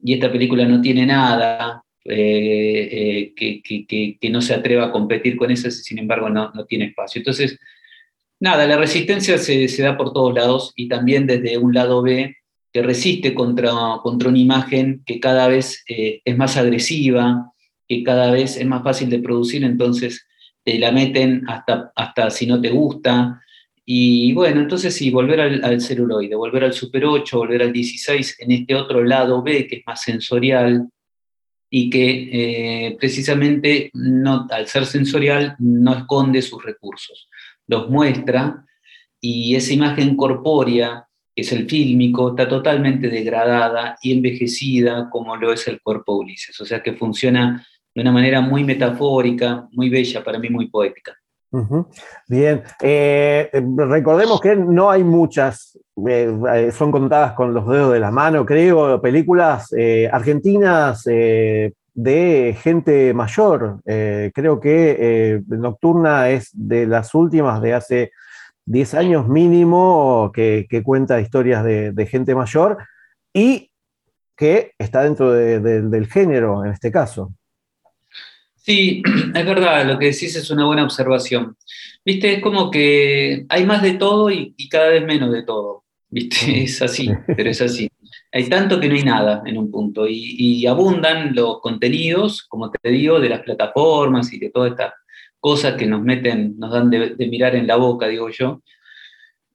y 0.00 0.12
esta 0.12 0.30
película 0.30 0.66
no 0.66 0.82
tiene 0.82 1.06
nada 1.06 1.82
eh, 2.04 3.32
eh, 3.34 4.14
que, 4.20 4.30
no 4.30 4.42
se 4.42 4.52
atreva 4.52 4.84
a 4.84 4.92
competir 4.92 5.36
con 5.36 5.50
esas 5.50 5.80
y 5.80 5.82
sin 5.82 5.98
embargo 5.98 6.28
no, 6.28 6.52
tiene 6.66 6.84
espacio. 6.86 7.20
Entonces, 7.20 7.58
nada, 8.38 8.66
la 8.66 8.76
resistencia 8.76 9.38
se, 9.38 9.66
da 9.82 9.96
por 9.96 10.12
todos 10.12 10.34
lados 10.34 10.74
y 10.76 10.86
también 10.86 11.26
desde 11.26 11.56
un 11.56 11.72
lado 11.72 12.02
B 12.02 12.36
que 12.70 12.82
resiste 12.82 13.32
contra, 13.32 13.72
contra 14.02 14.28
una 14.28 14.38
imagen 14.38 15.02
que 15.06 15.20
cada 15.20 15.48
vez 15.48 15.84
eh, 15.88 16.20
es 16.22 16.36
más 16.36 16.58
agresiva, 16.58 17.50
que 17.88 18.02
cada 18.04 18.30
vez 18.30 18.58
es 18.58 18.66
más 18.66 18.84
fácil 18.84 19.08
de 19.08 19.20
producir, 19.20 19.64
entonces 19.64 20.26
te 20.68 20.78
la 20.78 20.92
meten 20.92 21.44
hasta, 21.48 21.90
hasta 21.96 22.28
si 22.28 22.46
no 22.46 22.60
te 22.60 22.68
gusta. 22.68 23.42
Y 23.86 24.34
bueno, 24.34 24.60
entonces 24.60 24.94
sí, 24.94 25.10
volver 25.10 25.40
al, 25.40 25.80
celuloide, 25.80 26.34
volver 26.34 26.64
al 26.64 26.74
Super 26.74 27.06
8, 27.06 27.38
volver 27.38 27.62
al 27.62 27.72
16 27.72 28.36
en 28.40 28.52
este 28.52 28.74
otro 28.74 29.02
lado 29.02 29.42
B 29.42 29.66
que 29.66 29.76
es 29.76 29.82
más 29.86 30.02
sensorial 30.02 30.86
y 31.70 31.88
que 31.88 32.88
eh, 32.88 32.96
precisamente 32.98 33.90
no, 33.94 34.46
al 34.50 34.66
ser 34.66 34.84
sensorial 34.84 35.56
no 35.58 35.94
esconde 35.94 36.42
sus 36.42 36.62
recursos, 36.62 37.30
los 37.66 37.88
muestra 37.88 38.66
y 39.22 39.54
esa 39.54 39.72
imagen 39.72 40.16
corpórea, 40.16 41.08
que 41.34 41.40
es 41.40 41.52
el 41.52 41.66
fílmico, 41.66 42.28
está 42.28 42.46
totalmente 42.46 43.08
degradada 43.08 43.96
y 44.02 44.12
envejecida 44.12 45.08
como 45.08 45.34
lo 45.34 45.50
es 45.50 45.66
el 45.66 45.80
cuerpo 45.80 46.16
Ulises. 46.16 46.60
O 46.60 46.66
sea 46.66 46.82
que 46.82 46.92
funciona 46.92 47.66
de 47.94 48.02
una 48.02 48.12
manera 48.12 48.40
muy 48.40 48.64
metafórica, 48.64 49.68
muy 49.72 49.88
bella, 49.88 50.22
para 50.22 50.38
mí 50.38 50.48
muy 50.48 50.68
poética. 50.68 51.16
Bien, 52.28 52.62
eh, 52.82 53.50
recordemos 53.76 54.38
que 54.40 54.54
no 54.54 54.90
hay 54.90 55.02
muchas, 55.02 55.78
eh, 56.06 56.36
eh, 56.54 56.70
son 56.72 56.92
contadas 56.92 57.32
con 57.32 57.54
los 57.54 57.66
dedos 57.66 57.92
de 57.94 58.00
la 58.00 58.10
mano, 58.10 58.44
creo, 58.44 59.00
películas 59.00 59.70
argentinas 60.12 61.04
de 61.04 62.56
gente 62.60 63.14
mayor. 63.14 63.80
creo 63.84 64.60
que 64.60 65.42
Nocturna 65.48 66.28
es 66.28 66.50
de 66.52 66.86
las 66.86 67.14
últimas 67.14 67.62
de 67.62 67.74
hace 67.74 68.10
10 68.66 68.94
años 68.94 69.26
mínimo 69.26 70.30
que, 70.34 70.66
cuenta 70.84 71.20
historias 71.20 71.64
de, 71.64 72.06
gente 72.06 72.34
mayor 72.34 72.76
y 73.32 73.72
que 74.36 74.72
está 74.78 75.02
dentro 75.02 75.32
del 75.32 76.06
género 76.08 76.64
en 76.64 76.72
este 76.72 76.92
caso. 76.92 77.32
Sí, 78.68 79.02
es 79.34 79.46
verdad, 79.46 79.86
lo 79.86 79.98
que 79.98 80.10
decís 80.12 80.36
es 80.36 80.50
una 80.50 80.66
buena 80.66 80.84
observación. 80.84 81.56
Viste, 82.04 82.34
es 82.34 82.42
como 82.42 82.70
que 82.70 83.46
hay 83.48 83.64
más 83.64 83.80
de 83.80 83.94
todo 83.94 84.30
y, 84.30 84.54
cada 84.68 84.90
vez 84.90 85.06
menos 85.06 85.32
de 85.32 85.42
todo. 85.42 85.84
Viste, 86.10 86.36
es 86.64 86.82
así, 86.82 87.08
pero 87.34 87.48
es 87.48 87.62
así. 87.62 87.88
Hay 88.30 88.46
tanto 88.50 88.78
que 88.78 88.88
no 88.88 88.94
hay 88.94 89.04
nada 89.04 89.42
en 89.46 89.56
un 89.56 89.70
punto 89.70 90.06
y, 90.06 90.66
abundan 90.66 91.34
los 91.34 91.62
contenidos, 91.62 92.42
como 92.42 92.70
te 92.70 92.90
digo, 92.90 93.18
de 93.20 93.30
las 93.30 93.40
plataformas 93.40 94.30
y 94.34 94.38
de 94.38 94.50
todas 94.50 94.72
estas 94.72 94.92
cosas 95.40 95.74
que 95.76 95.86
nos 95.86 96.02
meten, 96.02 96.58
nos 96.58 96.70
dan 96.70 96.90
de, 96.90 97.14
mirar 97.26 97.56
en 97.56 97.66
la 97.66 97.76
boca, 97.76 98.06
digo 98.06 98.28
yo. 98.28 98.62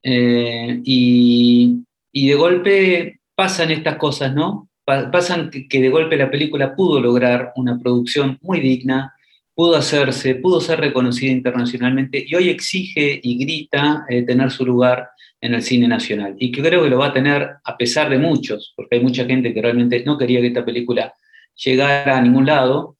Eh, 0.01 0.81
y, 0.83 1.83
y 2.11 2.27
de 2.29 2.35
golpe 2.35 3.19
pasan 3.35 3.69
estas 3.69 3.97
cosas, 3.97 4.33
¿no? 4.33 4.69
Pasan 4.85 5.49
que, 5.49 5.81
de 5.81 5.89
golpe 5.89 6.17
la 6.17 6.31
película 6.31 6.75
pudo 6.75 6.99
lograr 6.99 7.53
una 7.55 7.79
producción 7.79 8.37
muy 8.41 8.59
digna 8.59 9.13
pudo 9.55 9.75
hacerse, 9.75 10.35
pudo 10.35 10.59
ser 10.59 10.79
reconocida 10.79 11.31
internacionalmente 11.31 12.23
y 12.27 12.35
hoy 12.35 12.49
exige 12.49 13.19
y 13.21 13.37
grita 13.37 14.05
eh, 14.09 14.23
tener 14.23 14.49
su 14.51 14.65
lugar 14.65 15.09
en 15.41 15.53
el 15.53 15.61
cine 15.61 15.87
nacional. 15.87 16.35
Y 16.39 16.51
que 16.51 16.61
creo 16.61 16.83
que 16.83 16.89
lo 16.89 16.99
va 16.99 17.07
a 17.07 17.13
tener 17.13 17.49
a 17.63 17.77
pesar 17.77 18.09
de 18.09 18.17
muchos, 18.17 18.73
porque 18.75 18.95
hay 18.95 19.03
mucha 19.03 19.25
gente 19.25 19.53
que 19.53 19.61
realmente 19.61 20.03
no 20.05 20.17
quería 20.17 20.41
que 20.41 20.47
esta 20.47 20.65
película 20.65 21.13
llegara 21.55 22.17
a 22.17 22.21
ningún 22.21 22.45
lado. 22.45 22.97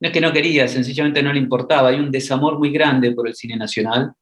No 0.00 0.08
es 0.08 0.12
que 0.12 0.20
no 0.20 0.32
quería, 0.32 0.68
sencillamente 0.68 1.22
no 1.22 1.32
le 1.32 1.38
importaba. 1.38 1.88
Hay 1.88 2.00
un 2.00 2.10
desamor 2.10 2.58
muy 2.58 2.70
grande 2.70 3.12
por 3.12 3.28
el 3.28 3.34
cine 3.34 3.56
nacional. 3.56 4.12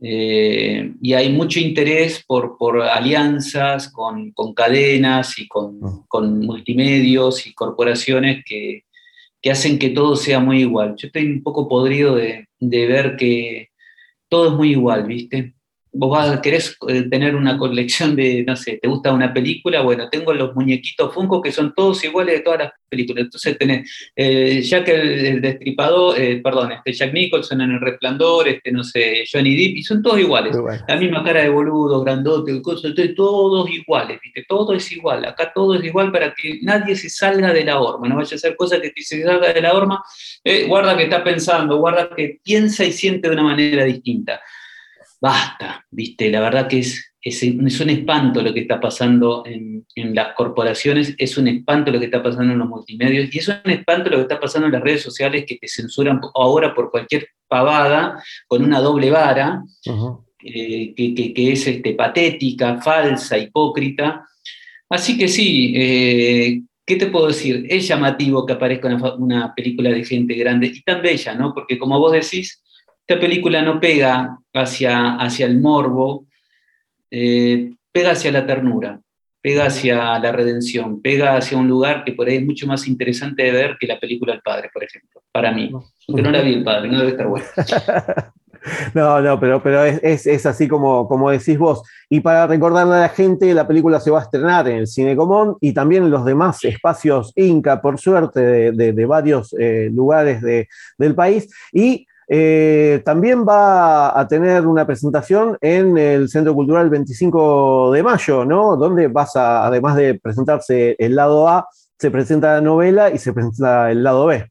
Eh, 0.00 0.92
y 1.00 1.14
hay 1.14 1.32
mucho 1.32 1.60
interés 1.60 2.22
por, 2.26 2.58
por 2.58 2.82
alianzas 2.82 3.90
con, 3.90 4.32
con, 4.32 4.52
cadenas 4.52 5.38
y 5.38 5.46
con, 5.46 5.78
mm. 5.78 6.04
con 6.08 6.40
multimedios 6.40 7.46
y 7.46 7.54
corporaciones 7.54 8.44
que, 8.44 8.84
que 9.40 9.50
hacen 9.50 9.78
que 9.78 9.90
todo 9.90 10.16
sea 10.16 10.40
muy 10.40 10.60
igual. 10.60 10.94
Yo 10.96 11.06
estoy 11.06 11.26
un 11.26 11.42
poco 11.42 11.68
podrido 11.68 12.16
de, 12.16 12.48
de 12.58 12.86
ver 12.86 13.16
que 13.16 13.68
todo 14.28 14.48
es 14.48 14.54
muy 14.54 14.70
igual, 14.70 15.06
¿viste? 15.06 15.54
Vos 15.94 16.10
vas, 16.10 16.40
querés 16.40 16.76
eh, 16.88 17.04
tener 17.08 17.36
una 17.36 17.56
colección 17.56 18.16
de, 18.16 18.44
no 18.46 18.56
sé, 18.56 18.78
te 18.82 18.88
gusta 18.88 19.12
una 19.12 19.32
película, 19.32 19.80
bueno, 19.82 20.08
tengo 20.10 20.32
los 20.32 20.54
muñequitos 20.54 21.14
Funko 21.14 21.40
que 21.40 21.52
son 21.52 21.72
todos 21.72 22.02
iguales 22.04 22.36
de 22.36 22.40
todas 22.40 22.58
las 22.60 22.72
películas. 22.88 23.24
Entonces 23.24 23.56
tenés 23.56 24.10
eh, 24.16 24.60
Jack 24.60 24.88
el, 24.88 25.40
Destripador, 25.40 26.20
eh, 26.20 26.40
perdón, 26.42 26.72
este 26.72 26.92
Jack 26.92 27.12
Nicholson 27.12 27.60
en 27.60 27.70
El 27.72 27.80
Resplandor, 27.80 28.48
este, 28.48 28.72
no 28.72 28.82
sé, 28.82 29.24
Johnny 29.32 29.54
Depp, 29.54 29.76
y 29.78 29.82
son 29.84 30.02
todos 30.02 30.18
iguales. 30.18 30.56
La 30.88 30.96
misma 30.96 31.22
cara 31.22 31.42
de 31.42 31.48
boludo, 31.48 32.02
grandote, 32.02 32.60
todos 33.16 33.70
iguales, 33.70 34.18
¿viste? 34.22 34.44
Todo 34.48 34.74
es 34.74 34.90
igual. 34.90 35.24
Acá 35.24 35.52
todo 35.54 35.76
es 35.76 35.84
igual 35.84 36.10
para 36.10 36.34
que 36.34 36.58
nadie 36.62 36.96
se 36.96 37.08
salga 37.08 37.52
de 37.52 37.64
la 37.64 37.80
horma. 37.80 38.08
No 38.08 38.16
vaya 38.16 38.32
a 38.32 38.34
hacer 38.34 38.56
cosas 38.56 38.80
que 38.80 39.02
se 39.02 39.22
salga 39.22 39.52
de 39.52 39.60
la 39.60 39.72
horma. 39.72 40.02
guarda 40.66 40.96
que 40.96 41.04
está 41.04 41.22
pensando, 41.22 41.78
guarda 41.78 42.10
que 42.14 42.40
piensa 42.42 42.84
y 42.84 42.92
siente 42.92 43.28
de 43.28 43.34
una 43.34 43.44
manera 43.44 43.84
distinta 43.84 44.40
basta, 45.24 45.86
¿viste? 45.90 46.30
La 46.30 46.40
verdad 46.40 46.68
que 46.68 46.80
es, 46.80 47.14
es, 47.22 47.42
un 47.42 47.88
espanto 47.88 48.42
lo 48.42 48.52
que 48.52 48.60
está 48.60 48.78
pasando 48.78 49.42
en, 49.46 49.86
las 50.14 50.34
corporaciones, 50.34 51.14
es 51.16 51.38
un 51.38 51.48
espanto 51.48 51.90
lo 51.90 51.98
que 51.98 52.04
está 52.06 52.22
pasando 52.22 52.52
en 52.52 52.58
los 52.58 52.68
multimedios 52.68 53.34
y 53.34 53.38
es 53.38 53.48
un 53.48 53.70
espanto 53.70 54.10
lo 54.10 54.16
que 54.16 54.22
está 54.22 54.38
pasando 54.38 54.66
en 54.66 54.74
las 54.74 54.82
redes 54.82 55.00
sociales 55.00 55.46
que 55.46 55.56
te 55.56 55.66
censuran 55.66 56.20
ahora 56.34 56.74
por 56.74 56.90
cualquier 56.90 57.28
pavada 57.48 58.22
con 58.46 58.62
una 58.62 58.80
doble 58.80 59.10
vara, 59.10 59.62
eh, 60.42 60.92
que, 60.94 61.52
es 61.52 61.66
este, 61.68 61.94
patética, 61.94 62.82
falsa, 62.82 63.38
hipócrita. 63.38 64.26
Así 64.90 65.16
que 65.16 65.28
sí, 65.28 65.72
eh, 65.74 66.60
¿qué 66.84 66.96
te 66.96 67.06
puedo 67.06 67.28
decir? 67.28 67.64
Es 67.70 67.88
llamativo 67.88 68.44
que 68.44 68.52
aparezca 68.52 68.88
una, 68.88 69.14
una 69.14 69.54
película 69.54 69.88
de 69.88 70.04
gente 70.04 70.34
grande 70.34 70.66
y 70.66 70.82
tan 70.82 71.00
bella, 71.00 71.34
¿no? 71.34 71.54
Porque 71.54 71.78
como 71.78 71.98
vos 71.98 72.12
decís, 72.12 72.62
esta 73.06 73.20
película 73.20 73.60
no 73.62 73.80
pega 73.80 74.38
hacia, 74.54 75.16
hacia 75.16 75.46
el 75.46 75.60
morbo, 75.60 76.26
eh, 77.10 77.70
pega 77.92 78.12
hacia 78.12 78.32
la 78.32 78.46
ternura, 78.46 78.98
pega 79.42 79.66
hacia 79.66 80.18
la 80.18 80.32
redención, 80.32 81.02
pega 81.02 81.36
hacia 81.36 81.58
un 81.58 81.68
lugar 81.68 82.02
que 82.04 82.12
por 82.12 82.28
ahí 82.28 82.36
es 82.36 82.46
mucho 82.46 82.66
más 82.66 82.88
interesante 82.88 83.42
de 83.42 83.52
ver 83.52 83.76
que 83.78 83.86
la 83.86 84.00
película 84.00 84.32
El 84.32 84.40
Padre, 84.40 84.70
por 84.72 84.82
ejemplo, 84.82 85.22
para 85.30 85.52
mí. 85.52 85.70
Que 86.06 86.22
no 86.22 86.30
la 86.30 86.40
vi 86.40 86.54
El 86.54 86.64
Padre, 86.64 86.88
no 86.88 86.98
debe 86.98 87.10
estar 87.10 87.26
buena. 87.26 87.46
No, 88.94 89.20
no, 89.20 89.38
pero, 89.38 89.62
pero 89.62 89.84
es, 89.84 90.46
así 90.46 90.66
como, 90.66 91.06
como 91.06 91.30
decís 91.30 91.58
vos. 91.58 91.82
Y 92.08 92.20
para 92.20 92.46
recordarle 92.46 92.94
a 92.94 93.00
la 93.00 93.08
gente, 93.10 93.52
la 93.52 93.68
película 93.68 94.00
se 94.00 94.10
va 94.10 94.20
a 94.20 94.22
estrenar 94.22 94.66
en 94.68 94.76
el 94.76 94.86
Cine 94.86 95.14
Común 95.14 95.58
y 95.60 95.74
también 95.74 96.04
en 96.04 96.10
los 96.10 96.24
demás 96.24 96.64
espacios 96.64 97.34
Inca, 97.36 97.82
por 97.82 98.00
suerte, 98.00 98.72
de, 98.72 99.04
varios 99.04 99.54
eh, 99.58 99.90
lugares 99.92 100.40
del 100.40 101.14
país. 101.14 101.50
Y 101.74 102.06
eh, 102.28 103.02
también 103.04 103.46
va 103.46 104.18
a 104.18 104.26
tener 104.26 104.66
una 104.66 104.86
presentación 104.86 105.56
en 105.60 105.98
el 105.98 106.28
Centro 106.28 106.54
Cultural 106.54 106.90
25 106.90 107.92
de 107.92 108.02
mayo, 108.02 108.44
¿no? 108.44 108.76
Donde 108.76 109.08
vas 109.08 109.36
a, 109.36 109.66
además 109.66 109.96
de 109.96 110.14
presentarse 110.14 110.96
el 110.98 111.14
lado 111.14 111.48
A, 111.48 111.68
se 111.98 112.10
presenta 112.10 112.54
la 112.54 112.60
novela 112.60 113.10
y 113.10 113.18
se 113.18 113.32
presenta 113.32 113.90
el 113.90 114.02
lado 114.02 114.26
B. 114.26 114.50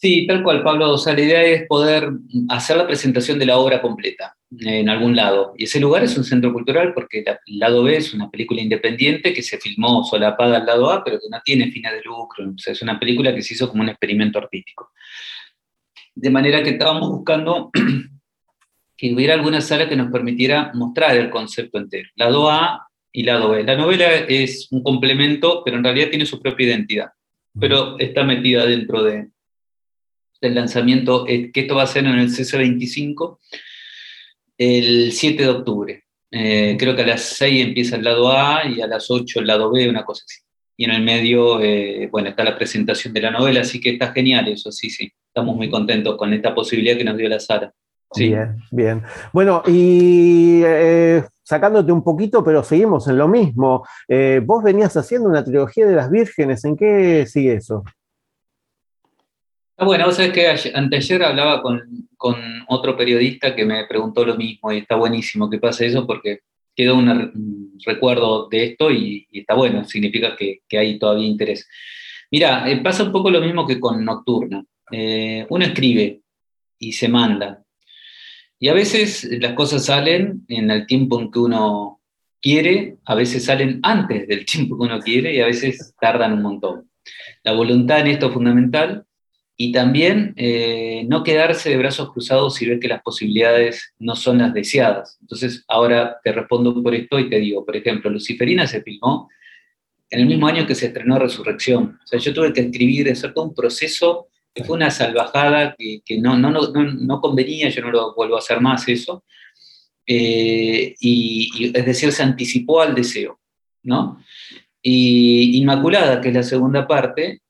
Sí, 0.00 0.28
tal 0.28 0.44
cual, 0.44 0.62
Pablo. 0.62 0.92
O 0.92 0.98
sea, 0.98 1.12
la 1.12 1.22
idea 1.22 1.42
es 1.42 1.66
poder 1.66 2.08
hacer 2.50 2.76
la 2.76 2.86
presentación 2.86 3.36
de 3.38 3.46
la 3.46 3.58
obra 3.58 3.82
completa 3.82 4.36
en 4.60 4.88
algún 4.88 5.16
lado. 5.16 5.54
Y 5.56 5.64
ese 5.64 5.80
lugar 5.80 6.04
es 6.04 6.16
un 6.16 6.22
centro 6.22 6.52
cultural 6.52 6.94
porque 6.94 7.24
el 7.46 7.58
lado 7.58 7.82
B 7.82 7.96
es 7.96 8.14
una 8.14 8.30
película 8.30 8.60
independiente 8.60 9.32
que 9.34 9.42
se 9.42 9.58
filmó 9.58 10.04
solapada 10.04 10.58
al 10.58 10.66
lado 10.66 10.90
A, 10.90 11.02
pero 11.02 11.18
que 11.18 11.28
no 11.28 11.40
tiene 11.44 11.72
fines 11.72 11.92
de 11.92 12.02
lucro. 12.02 12.48
O 12.48 12.58
sea, 12.58 12.74
es 12.74 12.82
una 12.82 12.98
película 13.00 13.34
que 13.34 13.42
se 13.42 13.54
hizo 13.54 13.68
como 13.68 13.82
un 13.82 13.88
experimento 13.88 14.38
artístico. 14.38 14.92
De 16.20 16.30
manera 16.30 16.64
que 16.64 16.70
estábamos 16.70 17.08
buscando 17.08 17.70
que 18.96 19.14
hubiera 19.14 19.34
alguna 19.34 19.60
sala 19.60 19.88
que 19.88 19.94
nos 19.94 20.10
permitiera 20.10 20.72
mostrar 20.74 21.16
el 21.16 21.30
concepto 21.30 21.78
entero, 21.78 22.08
lado 22.16 22.50
A 22.50 22.88
y 23.12 23.22
lado 23.22 23.50
B. 23.50 23.62
La 23.62 23.76
novela 23.76 24.12
es 24.12 24.66
un 24.72 24.82
complemento, 24.82 25.62
pero 25.64 25.76
en 25.76 25.84
realidad 25.84 26.10
tiene 26.10 26.26
su 26.26 26.42
propia 26.42 26.66
identidad, 26.66 27.10
pero 27.58 27.96
está 28.00 28.24
metida 28.24 28.66
dentro 28.66 29.04
de, 29.04 29.28
del 30.40 30.54
lanzamiento, 30.56 31.24
que 31.24 31.52
esto 31.54 31.76
va 31.76 31.84
a 31.84 31.86
ser 31.86 32.04
en 32.04 32.18
el 32.18 32.30
CC25 32.30 33.38
el 34.58 35.12
7 35.12 35.40
de 35.40 35.48
octubre. 35.48 36.04
Eh, 36.32 36.76
creo 36.80 36.96
que 36.96 37.02
a 37.02 37.06
las 37.06 37.22
6 37.22 37.64
empieza 37.64 37.94
el 37.94 38.02
lado 38.02 38.32
A 38.32 38.66
y 38.66 38.80
a 38.80 38.88
las 38.88 39.08
8 39.08 39.38
el 39.38 39.46
lado 39.46 39.70
B, 39.70 39.88
una 39.88 40.04
cosa 40.04 40.24
así. 40.26 40.40
Y 40.78 40.84
en 40.84 40.92
el 40.92 41.02
medio, 41.02 41.60
eh, 41.60 42.08
bueno, 42.10 42.28
está 42.30 42.44
la 42.44 42.56
presentación 42.56 43.12
de 43.12 43.20
la 43.20 43.32
novela, 43.32 43.60
así 43.60 43.80
que 43.80 43.90
está 43.90 44.12
genial 44.12 44.48
eso, 44.48 44.70
sí, 44.70 44.88
sí 44.88 45.12
estamos 45.26 45.56
muy 45.56 45.68
contentos 45.68 46.16
con 46.16 46.32
esta 46.32 46.54
posibilidad 46.54 46.96
que 46.96 47.04
nos 47.04 47.16
dio 47.16 47.28
la 47.28 47.40
Sara. 47.40 47.72
Bien, 48.16 48.56
bien. 48.70 49.02
Bueno, 49.32 49.62
y 49.66 50.62
eh, 50.64 51.22
sacándote 51.42 51.92
un 51.92 52.02
poquito, 52.02 52.42
pero 52.42 52.62
seguimos 52.62 53.06
en 53.08 53.18
lo 53.18 53.28
mismo. 53.28 53.86
Eh, 54.08 54.40
vos 54.44 54.62
venías 54.64 54.96
haciendo 54.96 55.28
una 55.28 55.44
trilogía 55.44 55.86
de 55.86 55.94
las 55.94 56.10
vírgenes, 56.10 56.64
¿en 56.64 56.76
qué 56.76 57.26
sigue 57.26 57.54
eso? 57.54 57.84
Ah, 59.76 59.84
bueno, 59.84 60.06
vos 60.06 60.16
sabés 60.16 60.32
que 60.32 60.48
anteayer 60.74 61.22
hablaba 61.22 61.62
con, 61.62 61.82
otro 62.68 62.96
periodista 62.96 63.54
que 63.54 63.64
me 63.64 63.86
preguntó 63.86 64.24
lo 64.24 64.36
mismo 64.36 64.72
y 64.72 64.78
está 64.78 64.96
buenísimo 64.96 65.48
que 65.48 65.58
pase 65.58 65.86
eso 65.86 66.06
porque 66.06 66.40
quedó 66.78 66.94
un 66.94 67.76
recuerdo 67.84 68.48
de 68.48 68.66
esto 68.66 68.92
y, 68.92 69.26
está 69.32 69.54
bueno, 69.54 69.82
significa 69.82 70.36
que, 70.36 70.60
hay 70.78 70.96
todavía 70.96 71.26
interés. 71.26 71.68
Mira, 72.30 72.70
eh, 72.70 72.76
pasa 72.76 73.02
un 73.02 73.10
poco 73.10 73.32
lo 73.32 73.40
mismo 73.40 73.66
que 73.66 73.80
con 73.80 74.04
Nocturna. 74.04 74.64
Eh, 74.92 75.44
uno 75.50 75.64
escribe 75.64 76.20
y 76.78 76.92
se 76.92 77.08
manda. 77.08 77.64
Y 78.60 78.68
a 78.68 78.74
veces 78.74 79.28
las 79.40 79.54
cosas 79.54 79.86
salen 79.86 80.44
en 80.46 80.70
el 80.70 80.86
tiempo 80.86 81.20
en 81.20 81.32
que 81.32 81.40
uno 81.40 82.00
quiere, 82.40 82.98
a 83.06 83.16
veces 83.16 83.44
salen 83.44 83.80
antes 83.82 84.28
del 84.28 84.46
tiempo 84.52 84.78
que 84.78 84.84
uno 84.84 85.00
quiere 85.00 85.34
y 85.34 85.40
a 85.40 85.46
veces 85.46 85.96
tardan 86.00 86.34
un 86.34 86.42
montón. 86.42 86.88
La 87.42 87.54
voluntad 87.54 88.00
en 88.00 88.06
esto 88.06 88.28
es 88.28 88.34
fundamental 88.34 89.04
y 89.58 89.72
también 89.72 90.32
eh, 90.36 91.04
no 91.08 91.22
quedarse 91.22 91.68
de 91.68 91.76
brazos 91.76 92.12
cruzados 92.12 92.62
y 92.62 92.66
ver 92.66 92.80
que 92.80 92.88
las 92.88 93.02
posibilidades 93.02 93.92
no 93.98 94.16
son 94.16 94.38
las 94.38 94.54
deseadas. 94.54 95.18
Entonces, 95.20 95.64
ahora 95.68 96.18
te 96.24 96.32
respondo 96.32 96.82
por 96.82 96.94
esto 96.94 97.18
y 97.18 97.28
te 97.28 97.38
digo, 97.40 97.66
por 97.66 97.76
ejemplo, 97.76 98.08
Luciferina 98.08 98.66
se 98.66 98.82
filmó 98.82 99.28
en 100.08 100.20
el 100.20 100.26
mismo 100.26 100.46
año 100.46 100.66
que 100.66 100.74
se 100.74 100.86
estrenó 100.86 101.18
Resurrección. 101.18 101.98
O 102.02 102.06
sea, 102.06 102.18
yo 102.18 102.32
tuve 102.32 102.54
que 102.54 102.62
escribir, 102.62 103.10
hacer 103.10 103.34
todo 103.34 103.44
un 103.44 103.54
proceso 103.54 104.28
fue 104.64 104.76
una 104.76 104.90
salvajada 104.90 105.74
que, 105.76 106.18
no, 106.20 106.36
no, 106.36 106.50
no, 106.50 106.70
no, 106.70 107.20
convenía, 107.20 107.68
yo 107.68 107.82
no 107.82 107.90
lo 107.90 108.14
vuelvo 108.14 108.36
a 108.36 108.38
hacer 108.38 108.60
más 108.60 108.88
eso, 108.88 109.24
eh, 110.06 110.94
y, 111.00 111.70
es 111.74 111.84
decir, 111.84 112.12
se 112.12 112.22
anticipó 112.22 112.80
al 112.80 112.94
deseo, 112.94 113.38
¿no? 113.82 114.22
Y 114.80 115.58
Inmaculada, 115.58 116.20
que 116.20 116.28
es 116.28 116.34
la 116.34 116.42
segunda 116.42 116.86
parte, 116.86 117.42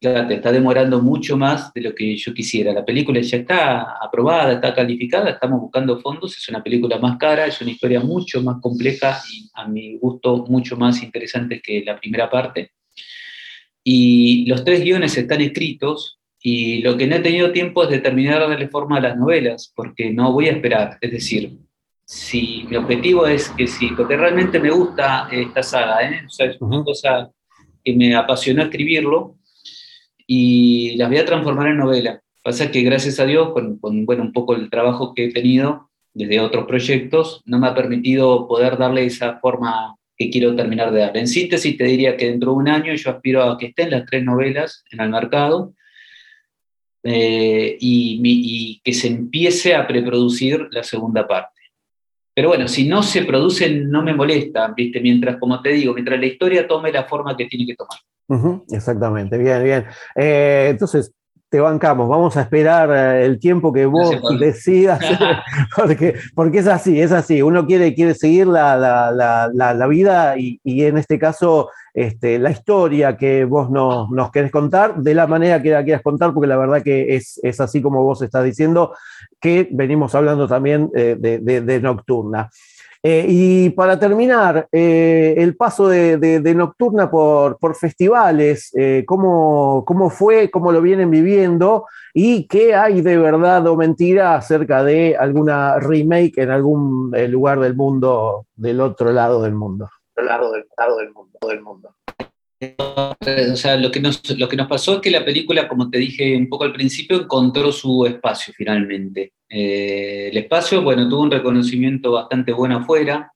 fíjate, 0.00 0.34
está 0.34 0.52
demorando 0.52 1.00
mucho 1.00 1.36
más 1.36 1.72
de 1.72 1.80
lo 1.80 1.94
que 1.94 2.16
yo 2.16 2.34
quisiera. 2.34 2.72
La 2.72 2.84
película 2.84 3.20
ya 3.20 3.38
está 3.38 3.96
aprobada, 4.02 4.54
está 4.54 4.74
calificada, 4.74 5.30
estamos 5.30 5.60
buscando 5.60 5.98
fondos, 6.00 6.36
es 6.36 6.48
una 6.48 6.62
película 6.62 6.98
más 6.98 7.16
cara, 7.16 7.46
es 7.46 7.60
una 7.60 7.70
historia 7.70 8.00
mucho 8.00 8.42
más 8.42 8.60
compleja 8.60 9.20
y 9.32 9.48
a 9.54 9.66
mi 9.66 9.96
gusto 9.96 10.44
mucho 10.48 10.76
más 10.76 11.02
interesante 11.02 11.60
que 11.60 11.82
la 11.84 11.98
primera 11.98 12.28
parte. 12.28 12.72
Y 13.82 14.46
los 14.46 14.64
tres 14.64 14.82
guiones 14.82 15.16
están 15.16 15.40
escritos, 15.40 16.18
y 16.46 16.82
lo 16.82 16.94
que 16.98 17.06
no 17.06 17.16
he 17.16 17.20
tenido 17.20 17.52
tiempo 17.52 17.84
es 17.84 17.88
de 17.88 18.00
terminar 18.00 18.38
de 18.38 18.48
darle 18.48 18.68
forma 18.68 18.98
a 18.98 19.00
las 19.00 19.16
novelas, 19.16 19.72
porque 19.74 20.10
no 20.10 20.30
voy 20.30 20.48
a 20.48 20.52
esperar. 20.52 20.98
Es 21.00 21.10
decir, 21.10 21.58
si 22.04 22.66
mi 22.68 22.76
objetivo 22.76 23.26
es 23.26 23.48
que 23.48 23.66
sí, 23.66 23.88
porque 23.96 24.14
realmente 24.14 24.60
me 24.60 24.70
gusta 24.70 25.26
esta 25.32 25.62
saga, 25.62 26.02
¿eh? 26.02 26.22
o 26.26 26.28
sea, 26.28 26.46
es 26.46 26.60
una 26.60 26.84
cosa 26.84 27.30
que 27.82 27.94
me 27.94 28.14
apasionó 28.14 28.62
escribirlo 28.62 29.36
y 30.26 30.96
las 30.96 31.08
voy 31.08 31.18
a 31.18 31.24
transformar 31.24 31.68
en 31.68 31.78
novela. 31.78 32.20
Pasa 32.42 32.70
que 32.70 32.82
gracias 32.82 33.20
a 33.20 33.26
Dios, 33.26 33.52
con, 33.52 33.78
bueno, 33.80 34.22
un 34.22 34.32
poco 34.32 34.54
el 34.54 34.70
trabajo 34.70 35.14
que 35.14 35.26
he 35.26 35.32
tenido 35.32 35.90
desde 36.12 36.40
otros 36.40 36.66
proyectos, 36.66 37.42
no 37.44 37.58
me 37.58 37.66
ha 37.66 37.74
permitido 37.74 38.46
poder 38.46 38.76
darle 38.78 39.04
esa 39.06 39.38
forma 39.40 39.96
que 40.16 40.30
quiero 40.30 40.54
terminar 40.54 40.92
de 40.92 41.00
dar. 41.00 41.16
En 41.16 41.26
síntesis, 41.26 41.76
te 41.76 41.84
diría 41.84 42.16
que 42.16 42.30
dentro 42.30 42.52
de 42.52 42.56
un 42.56 42.68
año 42.68 42.94
yo 42.94 43.10
aspiro 43.10 43.42
a 43.42 43.58
que 43.58 43.66
estén 43.66 43.90
las 43.90 44.06
tres 44.06 44.22
novelas 44.22 44.84
en 44.90 45.00
el 45.00 45.10
mercado 45.10 45.74
eh, 47.02 47.76
y, 47.80 48.80
que 48.84 48.92
se 48.92 49.08
empiece 49.08 49.74
a 49.74 49.86
preproducir 49.86 50.68
la 50.70 50.82
segunda 50.82 51.26
parte. 51.26 51.50
Pero 52.34 52.48
bueno, 52.48 52.68
si 52.68 52.86
no 52.86 53.02
se 53.02 53.24
produce, 53.24 53.70
no 53.70 54.02
me 54.02 54.14
molesta, 54.14 54.72
¿viste? 54.76 55.00
Mientras, 55.00 55.36
como 55.38 55.60
te 55.62 55.70
digo, 55.70 55.94
mientras 55.94 56.18
la 56.18 56.26
historia 56.26 56.66
tome 56.66 56.92
la 56.92 57.04
forma 57.04 57.36
que 57.36 57.46
tiene 57.46 57.66
que 57.66 57.76
tomar. 57.76 57.98
Exactamente, 58.70 59.38
bien, 59.38 59.62
bien. 59.62 59.84
Eh, 60.16 60.68
entonces, 60.70 61.12
te 61.54 61.60
bancamos, 61.60 62.08
vamos 62.08 62.36
a 62.36 62.40
esperar 62.40 62.90
eh, 62.90 63.24
el 63.24 63.38
tiempo 63.38 63.72
que 63.72 63.86
vos 63.86 64.10
decidas, 64.40 64.98
porque, 65.76 66.14
porque 66.34 66.58
es 66.58 66.66
así, 66.66 67.00
es 67.00 67.12
así, 67.12 67.42
uno 67.42 67.64
quiere, 67.64 67.94
quiere 67.94 68.14
seguir 68.14 68.48
la, 68.48 69.86
vida 69.88 70.34
y, 70.36 70.58
en 70.64 70.98
este 70.98 71.16
caso 71.16 71.70
este, 71.92 72.40
la 72.40 72.50
historia 72.50 73.16
que 73.16 73.44
vos 73.44 73.70
nos, 73.70 74.10
nos, 74.10 74.32
querés 74.32 74.50
contar, 74.50 74.96
de 74.96 75.14
la 75.14 75.28
manera 75.28 75.62
que 75.62 75.70
la 75.70 75.84
quieras 75.84 76.02
contar, 76.02 76.34
porque 76.34 76.48
la 76.48 76.56
verdad 76.56 76.82
que 76.82 77.14
es, 77.14 77.38
es 77.44 77.60
así 77.60 77.80
como 77.80 78.02
vos 78.02 78.20
estás 78.22 78.44
diciendo, 78.44 78.92
que 79.40 79.68
venimos 79.70 80.12
hablando 80.16 80.48
también 80.48 80.90
eh, 80.96 81.16
de 81.20 81.80
Nocturna. 81.80 82.50
Eh, 83.06 83.26
y 83.28 83.70
para 83.70 83.98
terminar, 83.98 84.66
eh, 84.72 85.34
el 85.36 85.54
paso 85.58 85.88
de, 85.88 86.54
Nocturna 86.56 87.10
por, 87.10 87.76
festivales, 87.76 88.70
eh, 88.74 89.04
¿cómo, 89.06 89.84
fue, 90.10 90.50
cómo 90.50 90.72
lo 90.72 90.80
vienen 90.80 91.10
viviendo 91.10 91.84
y 92.14 92.48
qué 92.48 92.74
hay 92.74 93.02
de 93.02 93.18
verdad 93.18 93.66
o 93.66 93.76
mentira 93.76 94.36
acerca 94.36 94.82
de 94.82 95.16
alguna 95.18 95.78
remake 95.80 96.38
en 96.38 96.50
algún 96.50 97.12
lugar 97.28 97.60
del 97.60 97.76
mundo, 97.76 98.46
del 98.56 98.80
otro 98.80 99.12
lado 99.12 99.42
del 99.42 99.54
mundo. 99.54 99.90
Del 100.16 100.24
lado 100.24 100.52
del, 100.52 100.64
lado 100.78 100.96
del 100.96 101.12
mundo, 101.12 101.38
del 101.46 101.60
mundo. 101.60 101.94
O 102.78 103.56
sea, 103.56 103.76
lo 103.76 103.90
que, 103.90 104.00
nos, 104.00 104.22
lo 104.38 104.48
que 104.48 104.56
nos 104.56 104.68
pasó 104.68 104.94
es 104.94 105.00
que 105.00 105.10
la 105.10 105.24
película, 105.24 105.68
como 105.68 105.90
te 105.90 105.98
dije 105.98 106.36
un 106.36 106.48
poco 106.48 106.64
al 106.64 106.72
principio, 106.72 107.22
encontró 107.22 107.72
su 107.72 108.06
espacio 108.06 108.52
finalmente. 108.56 109.32
Eh, 109.48 110.28
el 110.30 110.36
espacio, 110.36 110.82
bueno, 110.82 111.08
tuvo 111.08 111.22
un 111.22 111.30
reconocimiento 111.30 112.12
bastante 112.12 112.52
bueno 112.52 112.78
afuera, 112.78 113.32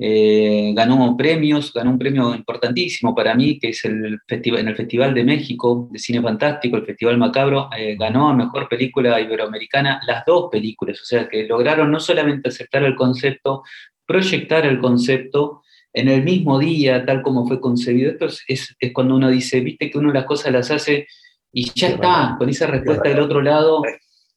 eh, 0.00 0.72
ganó 0.76 1.16
premios, 1.16 1.72
ganó 1.72 1.90
un 1.90 1.98
premio 1.98 2.32
importantísimo 2.32 3.14
para 3.16 3.34
mí, 3.34 3.58
que 3.58 3.70
es 3.70 3.84
el 3.84 4.20
en 4.28 4.68
el 4.68 4.76
Festival 4.76 5.12
de 5.12 5.24
México 5.24 5.88
de 5.90 5.98
Cine 5.98 6.22
Fantástico, 6.22 6.76
el 6.76 6.86
Festival 6.86 7.18
Macabro, 7.18 7.68
eh, 7.76 7.96
ganó 7.98 8.28
a 8.28 8.34
Mejor 8.34 8.68
Película 8.68 9.20
Iberoamericana 9.20 10.00
las 10.06 10.24
dos 10.24 10.48
películas, 10.52 11.00
o 11.00 11.04
sea 11.04 11.28
que 11.28 11.48
lograron 11.48 11.90
no 11.90 11.98
solamente 11.98 12.48
aceptar 12.48 12.84
el 12.84 12.94
concepto, 12.94 13.64
proyectar 14.06 14.64
el 14.66 14.78
concepto, 14.78 15.62
en 15.98 16.08
el 16.08 16.22
mismo 16.22 16.58
día, 16.58 17.04
tal 17.04 17.22
como 17.22 17.46
fue 17.46 17.60
concebido. 17.60 18.12
Esto 18.12 18.28
es, 18.46 18.76
cuando 18.92 19.16
uno 19.16 19.28
dice, 19.28 19.60
viste 19.60 19.90
que 19.90 19.98
uno 19.98 20.12
las 20.12 20.24
cosas 20.24 20.52
las 20.52 20.70
hace 20.70 21.06
y 21.52 21.70
ya 21.74 21.88
está, 21.88 22.36
con 22.38 22.48
esa 22.48 22.66
respuesta 22.66 23.08
del 23.08 23.20
otro 23.20 23.42
lado, 23.42 23.82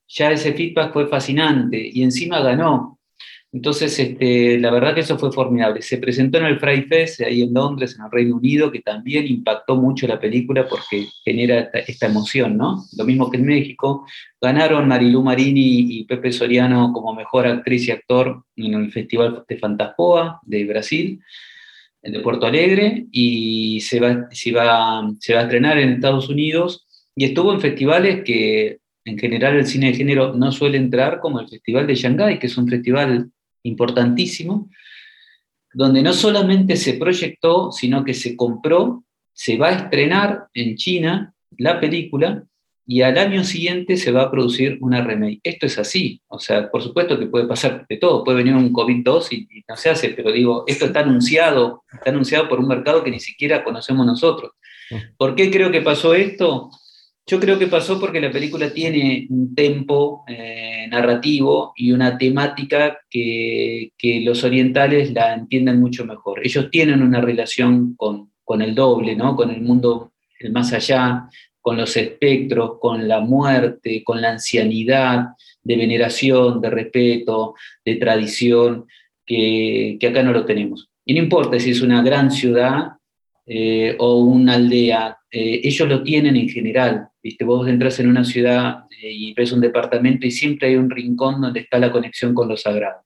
ya 0.08 0.32
ese 0.32 0.54
feedback 0.54 0.91
fue 0.93 1.08
fascinante 1.08 1.89
y 1.93 2.04
encima 2.04 2.41
ganó. 2.41 3.00
Entonces, 3.54 4.00
este, 4.00 4.58
la 4.60 4.71
verdad 4.71 4.95
que 4.95 5.02
eso 5.02 5.19
fue 5.19 5.32
formidable. 5.32 5.82
Se 5.82 5.97
presentó 5.97 6.38
en 6.38 6.45
el 6.45 6.60
Fry 6.60 6.84
Fest, 6.84 7.19
ahí 7.21 7.41
en 7.41 7.54
Londres, 7.54 7.95
en 7.97 8.06
el 8.06 8.12
Reino 8.12 8.38
Unido, 8.38 8.71
que 8.71 8.80
también 8.80 9.28
impactó 9.28 9.76
mucho 9.76 10.08
la 10.08 10.21
película 10.21 10.67
porque 10.69 11.08
genera 11.26 11.69
esta, 11.86 12.06
emoción, 12.06 12.56
¿no? 12.56 12.86
Lo 12.97 13.04
mismo 13.04 13.30
que 13.30 13.38
en 13.38 13.45
México. 13.45 14.06
Ganaron 14.39 14.88
Marilú 14.88 15.21
Marini 15.21 15.97
y 15.97 16.06
Pepe 16.06 16.32
Soriano 16.32 16.93
como 16.93 17.13
mejor 17.13 17.45
actriz 17.45 17.88
y 17.89 17.91
actor 17.91 18.45
en 18.56 18.74
el 18.74 18.91
Festival 18.91 19.43
de 19.47 19.58
Fantaspoa 19.58 20.39
de 20.43 20.65
Brasil, 20.65 21.21
de 22.02 22.20
Puerto 22.20 22.46
Alegre, 22.46 23.06
y 23.12 23.80
se 23.82 24.00
va, 24.00 24.28
se, 24.32 24.52
va, 24.52 25.10
se 25.20 25.34
va 25.34 25.42
a 25.42 25.44
estrenar 25.44 25.78
en 25.78 25.94
Estados 25.94 26.30
Unidos. 26.30 26.88
Y 27.16 27.26
estuvo 27.26 27.54
en 27.54 27.62
festivales 27.62 28.24
que 28.24 28.80
en 29.06 29.18
general 29.18 29.56
el 29.56 29.66
cine 29.66 29.88
de 29.88 29.98
género 29.98 30.34
no 30.34 30.52
suele 30.52 30.78
entrar, 30.78 31.20
como 31.20 31.40
el 31.40 31.48
Festival 31.48 31.88
de 31.88 31.96
Shanghái, 31.96 32.40
que 32.40 32.48
es 32.48 32.58
un 32.58 32.68
festival 32.68 33.32
importantísimo, 33.64 34.70
donde 35.74 36.02
no 36.02 36.14
solamente 36.14 36.76
se 36.76 36.94
proyectó, 36.94 37.72
sino 37.72 38.04
que 38.04 38.14
se 38.14 38.36
compró, 38.36 39.04
se 39.34 39.58
va 39.58 39.70
a 39.70 39.76
estrenar 39.76 40.48
en 40.54 40.76
China 40.76 41.34
la 41.58 41.80
película 41.80 42.44
y 42.92 43.04
al 43.04 43.18
año 43.18 43.46
siguiente 43.46 43.96
se 43.96 44.12
va 44.12 44.24
a 44.24 44.32
producir 44.32 44.78
una 44.82 45.02
remake. 45.02 45.40
Esto 45.46 45.66
es 45.66 45.80
así, 45.80 46.22
o 46.28 46.40
sea, 46.40 46.70
por 46.70 46.84
supuesto 46.84 47.18
que 47.18 47.28
puede 47.28 47.48
pasar 47.48 47.86
de 47.88 47.96
todo, 47.96 48.22
puede 48.26 48.40
venir 48.40 48.54
un 48.54 48.74
COVID-2 48.74 49.28
y, 49.32 49.36
y, 49.50 49.64
no 49.66 49.78
se 49.78 49.90
hace, 49.90 50.10
pero 50.10 50.30
digo, 50.30 50.66
esto 50.68 50.88
está 50.88 51.00
anunciado, 51.00 51.86
está 51.94 52.10
anunciado 52.10 52.50
por 52.50 52.60
un 52.60 52.68
mercado 52.68 53.02
que 53.02 53.10
ni 53.10 53.22
siquiera 53.22 53.64
conocemos 53.64 54.06
nosotros. 54.06 54.52
¿Por 55.16 55.36
qué 55.36 55.50
creo 55.50 55.72
que 55.72 55.80
pasó 55.80 56.14
esto? 56.14 56.70
Yo 57.26 57.40
creo 57.40 57.58
que 57.58 57.68
pasó 57.68 57.98
porque 57.98 58.20
la 58.20 58.30
película 58.30 58.74
tiene 58.74 59.26
un 59.30 59.56
tempo 59.56 60.26
eh, 60.28 60.86
narrativo 60.90 61.72
y 61.78 61.94
una 61.94 62.18
temática 62.18 63.00
que, 63.10 63.94
los 64.26 64.44
orientales 64.44 65.14
la 65.14 65.34
entienden 65.34 65.80
mucho 65.80 66.06
mejor. 66.06 66.42
Ellos 66.46 66.70
tienen 66.70 67.02
una 67.02 67.22
relación 67.22 67.96
con, 67.96 68.32
el 68.60 68.76
doble, 68.76 69.16
¿no? 69.16 69.38
con 69.38 69.50
el 69.50 69.62
mundo 69.62 70.12
el 70.40 70.52
más 70.52 70.74
allá, 70.74 71.30
con 71.62 71.78
los 71.78 71.95
espectros, 71.95 72.80
con 72.80 73.08
la 73.08 73.19
muerte, 73.19 74.04
con 74.04 74.21
la 74.21 74.32
ancianidad, 74.32 75.28
de 75.63 75.78
veneración, 75.78 76.60
de 76.60 76.69
respeto, 76.69 77.54
de 77.86 77.95
tradición, 77.95 78.86
que, 79.26 79.97
acá 80.10 80.24
no 80.24 80.34
lo 80.34 80.45
tenemos. 80.45 80.89
Y 81.06 81.13
no 81.13 81.19
importa 81.19 81.60
si 81.60 81.71
es 81.71 81.82
una 81.82 82.02
gran 82.02 82.32
ciudad 82.32 82.93
eh, 83.45 83.95
o 84.00 84.19
una 84.19 84.56
aldea, 84.56 85.17
eh, 85.30 85.62
ellos 85.63 85.88
lo 85.88 86.04
tienen 86.04 86.36
en 86.36 86.50
general. 86.50 87.08
¿viste? 87.21 87.45
Vos 87.45 87.67
entras 87.67 88.00
en 88.00 88.10
una 88.10 88.24
ciudad 88.24 88.86
eh, 89.02 89.12
y 89.12 89.34
ves 89.34 89.52
un 89.52 89.62
departamento 89.62 90.26
y 90.26 90.32
siempre 90.32 90.69
hay 90.69 90.76
un 90.76 90.89
rincón 90.89 91.41
donde 91.41 91.62
está 91.62 91.80
la 91.80 91.91
conexión 91.91 92.34
con 92.34 92.47
lo 92.47 92.58
sagrado. 92.58 93.02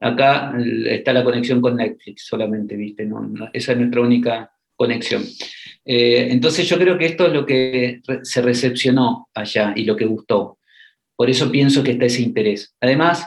Acá 0.00 0.52
está 0.86 1.12
la 1.12 1.22
conexión 1.22 1.60
con 1.60 1.76
Netflix 1.76 2.26
solamente, 2.26 2.74
¿viste? 2.74 3.08
esa 3.52 3.72
es 3.72 3.78
nuestra 3.78 4.00
única 4.00 4.51
conexión. 4.82 5.22
Eh, 5.84 6.28
entonces 6.30 6.68
yo 6.68 6.78
creo 6.78 6.98
que 6.98 7.06
esto 7.06 7.26
es 7.26 7.32
lo 7.32 7.46
que 7.46 8.00
se 8.22 8.42
recepcionó 8.42 9.28
allá 9.34 9.72
y 9.76 9.84
lo 9.84 9.96
que 9.96 10.06
gustó. 10.06 10.58
Por 11.16 11.30
eso 11.30 11.50
pienso 11.50 11.82
que 11.82 11.92
está 11.92 12.06
ese 12.06 12.22
interés. 12.22 12.74
Además, 12.80 13.26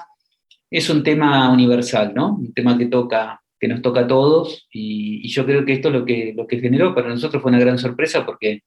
es 0.70 0.90
un 0.90 1.02
tema 1.04 1.50
universal, 1.50 2.14
¿no? 2.14 2.36
Un 2.36 2.54
tema 2.54 2.78
que 2.78 2.88
toca 2.88 3.42
que 3.60 3.68
nos 3.68 3.82
toca 3.82 4.02
a 4.02 4.08
todos 4.08 4.68
y, 4.72 5.28
yo 5.30 5.46
creo 5.46 5.66
que 5.66 5.74
esto 5.74 5.88
es 5.90 5.94
lo 5.96 6.06
que, 6.06 6.34
lo 6.36 6.46
que 6.46 6.60
generó 6.60 6.94
para 6.94 7.10
nosotros 7.10 7.42
fue 7.42 7.52
una 7.52 7.60
gran 7.60 7.78
sorpresa 7.78 8.26
porque 8.26 8.64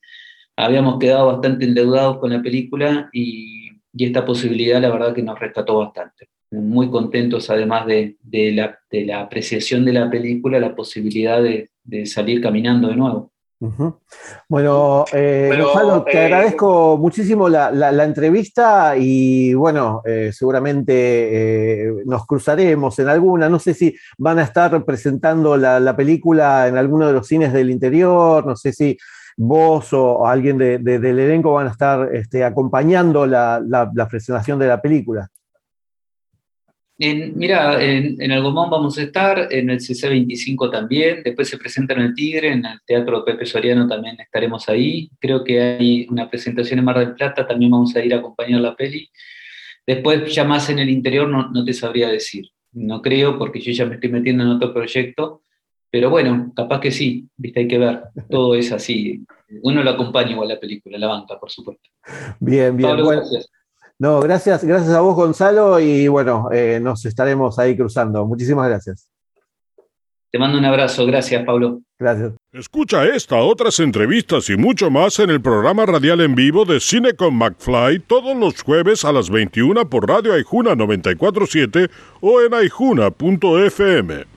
habíamos 0.57 0.99
quedado 0.99 1.27
bastante 1.27 1.67
endeudados 1.67 2.19
con 2.19 2.31
la 2.31 2.43
película 2.43 3.09
y, 3.13 3.57
esta 3.99 4.25
posibilidad 4.25 4.81
la 4.81 4.91
verdad 4.91 5.13
que 5.13 5.23
nos 5.23 5.39
rescató 5.41 5.79
bastante. 5.79 6.29
Muy 6.53 6.89
contentos 6.89 7.51
además 7.51 7.85
de, 7.87 8.17
la, 8.53 9.21
apreciación 9.21 9.85
de 9.85 9.93
la 9.93 10.09
película, 10.09 10.61
la 10.61 10.77
posibilidad 10.77 11.43
de, 11.43 11.71
salir 12.07 12.41
caminando 12.41 12.89
de 12.89 12.97
nuevo. 12.97 13.33
Bueno, 14.49 15.05
eh, 15.13 15.59
Gonzalo, 15.61 16.05
te 16.05 16.17
eh, 16.17 16.25
agradezco 16.27 16.97
muchísimo 16.97 17.49
la, 17.49 18.05
entrevista 18.05 18.97
y 18.97 19.53
bueno, 19.55 20.01
eh, 20.05 20.31
seguramente 20.33 21.93
nos 22.05 22.25
cruzaremos 22.25 22.97
en 23.01 23.09
alguna. 23.09 23.49
No 23.49 23.59
sé 23.59 23.75
si 23.75 23.97
van 24.17 24.39
a 24.39 24.45
estar 24.45 24.85
presentando 24.85 25.57
la, 25.57 25.97
película 25.97 26.69
en 26.69 26.77
alguno 26.77 27.09
de 27.09 27.13
los 27.13 27.27
cines 27.27 27.53
del 27.53 27.71
interior, 27.71 28.47
no 28.47 28.55
sé 28.55 28.73
si 28.73 28.97
vos 29.37 29.93
o 29.93 30.27
alguien 30.27 30.59
del 30.59 31.05
elenco 31.05 31.53
van 31.55 31.67
a 31.69 31.71
estar 31.71 32.15
este, 32.15 32.45
acompañando 32.45 33.27
la, 33.27 34.07
presentación 34.09 34.59
de 34.61 34.69
la 34.69 34.81
película. 34.81 35.29
Mira, 36.99 37.83
en, 37.83 38.21
en 38.21 38.33
Algomón 38.33 38.71
vamos 38.71 38.99
a 38.99 39.03
estar, 39.03 39.49
en 39.51 39.71
el 39.71 39.79
CC25 39.79 40.71
también, 40.71 41.23
después 41.25 41.49
se 41.49 41.59
presenta 41.59 41.95
en 41.95 42.01
el 42.01 42.15
Tigre, 42.15 42.53
en 42.53 42.65
el 42.65 42.81
Teatro 42.85 43.25
Pepe 43.25 43.47
Soriano 43.47 43.87
también 43.87 44.21
estaremos 44.21 44.69
ahí, 44.69 45.09
creo 45.21 45.45
que 45.45 45.61
hay 45.61 46.07
una 46.11 46.29
presentación 46.29 46.81
en 46.81 46.85
Mar 46.85 46.99
del 46.99 47.15
Plata, 47.15 47.47
también 47.47 47.71
vamos 47.71 47.95
a 47.95 48.05
ir 48.05 48.13
a 48.15 48.19
acompañar 48.19 48.61
la 48.61 48.75
peli. 48.75 49.09
Después 49.87 50.35
ya 50.35 50.45
más 50.45 50.69
en 50.71 50.81
el 50.81 50.91
interior 50.91 51.29
no, 51.29 51.49
no 51.51 51.65
te 51.65 51.73
sabría 51.73 52.09
decir, 52.09 52.51
no 52.73 53.01
creo 53.01 53.39
porque 53.39 53.61
yo 53.61 53.73
ya 53.73 53.87
me 53.87 53.95
estoy 53.95 54.11
metiendo 54.11 54.43
en 54.43 54.51
otro 54.51 54.75
proyecto, 54.75 55.43
pero 55.91 56.11
bueno, 56.11 56.53
capaz 56.55 56.81
que 56.81 56.91
sí, 56.91 57.29
viste, 57.37 57.61
hay 57.61 57.69
que 57.69 57.79
ver. 57.79 58.03
Todo 58.29 58.55
es 58.55 58.73
así. 58.73 59.25
Uno 59.63 59.83
lo 59.83 59.91
acompaña 59.91 60.33
igual 60.33 60.49
la 60.49 60.61
película, 60.61 60.99
la 60.99 61.07
banca, 61.07 61.39
por 61.39 61.51
supuesto. 61.51 61.89
Bien, 62.41 62.77
bien. 62.77 62.97
gracias. 62.97 63.49
No, 63.99 64.21
gracias, 64.21 64.63
gracias 64.65 64.95
a 64.95 65.01
vos, 65.01 65.17
Gonzalo, 65.17 65.81
y 65.81 66.07
bueno, 66.07 66.51
eh, 66.53 66.79
nos 66.81 67.05
estaremos 67.05 67.59
ahí 67.59 67.77
cruzando. 67.77 68.25
Muchísimas 68.27 68.69
gracias. 68.69 69.09
Te 70.31 70.39
mando 70.39 70.59
un 70.59 70.65
abrazo, 70.65 71.07
gracias, 71.07 71.45
Pablo. 71.45 71.81
Gracias. 71.99 72.33
Escucha 72.53 73.05
esta, 73.07 73.37
otras 73.37 73.81
entrevistas 73.81 74.51
y 74.51 74.57
mucho 74.57 74.91
más 74.91 75.19
en 75.19 75.31
el 75.31 75.41
programa 75.41 75.85
radial 75.87 76.21
en 76.21 76.35
vivo 76.35 76.65
de 76.65 76.81
Cine 76.81 77.15
con 77.15 77.35
McFly 77.35 78.01
todos 78.01 78.37
los 78.37 78.63
jueves 78.63 79.05
a 79.05 79.13
las 79.13 79.31
21 79.31 79.89
por 79.89 80.07
Radio 80.07 80.35
Aijuna 80.35 80.77
947 80.77 81.91
o 82.21 82.41
en 82.43 82.55
aijuna.fm. 82.55 84.29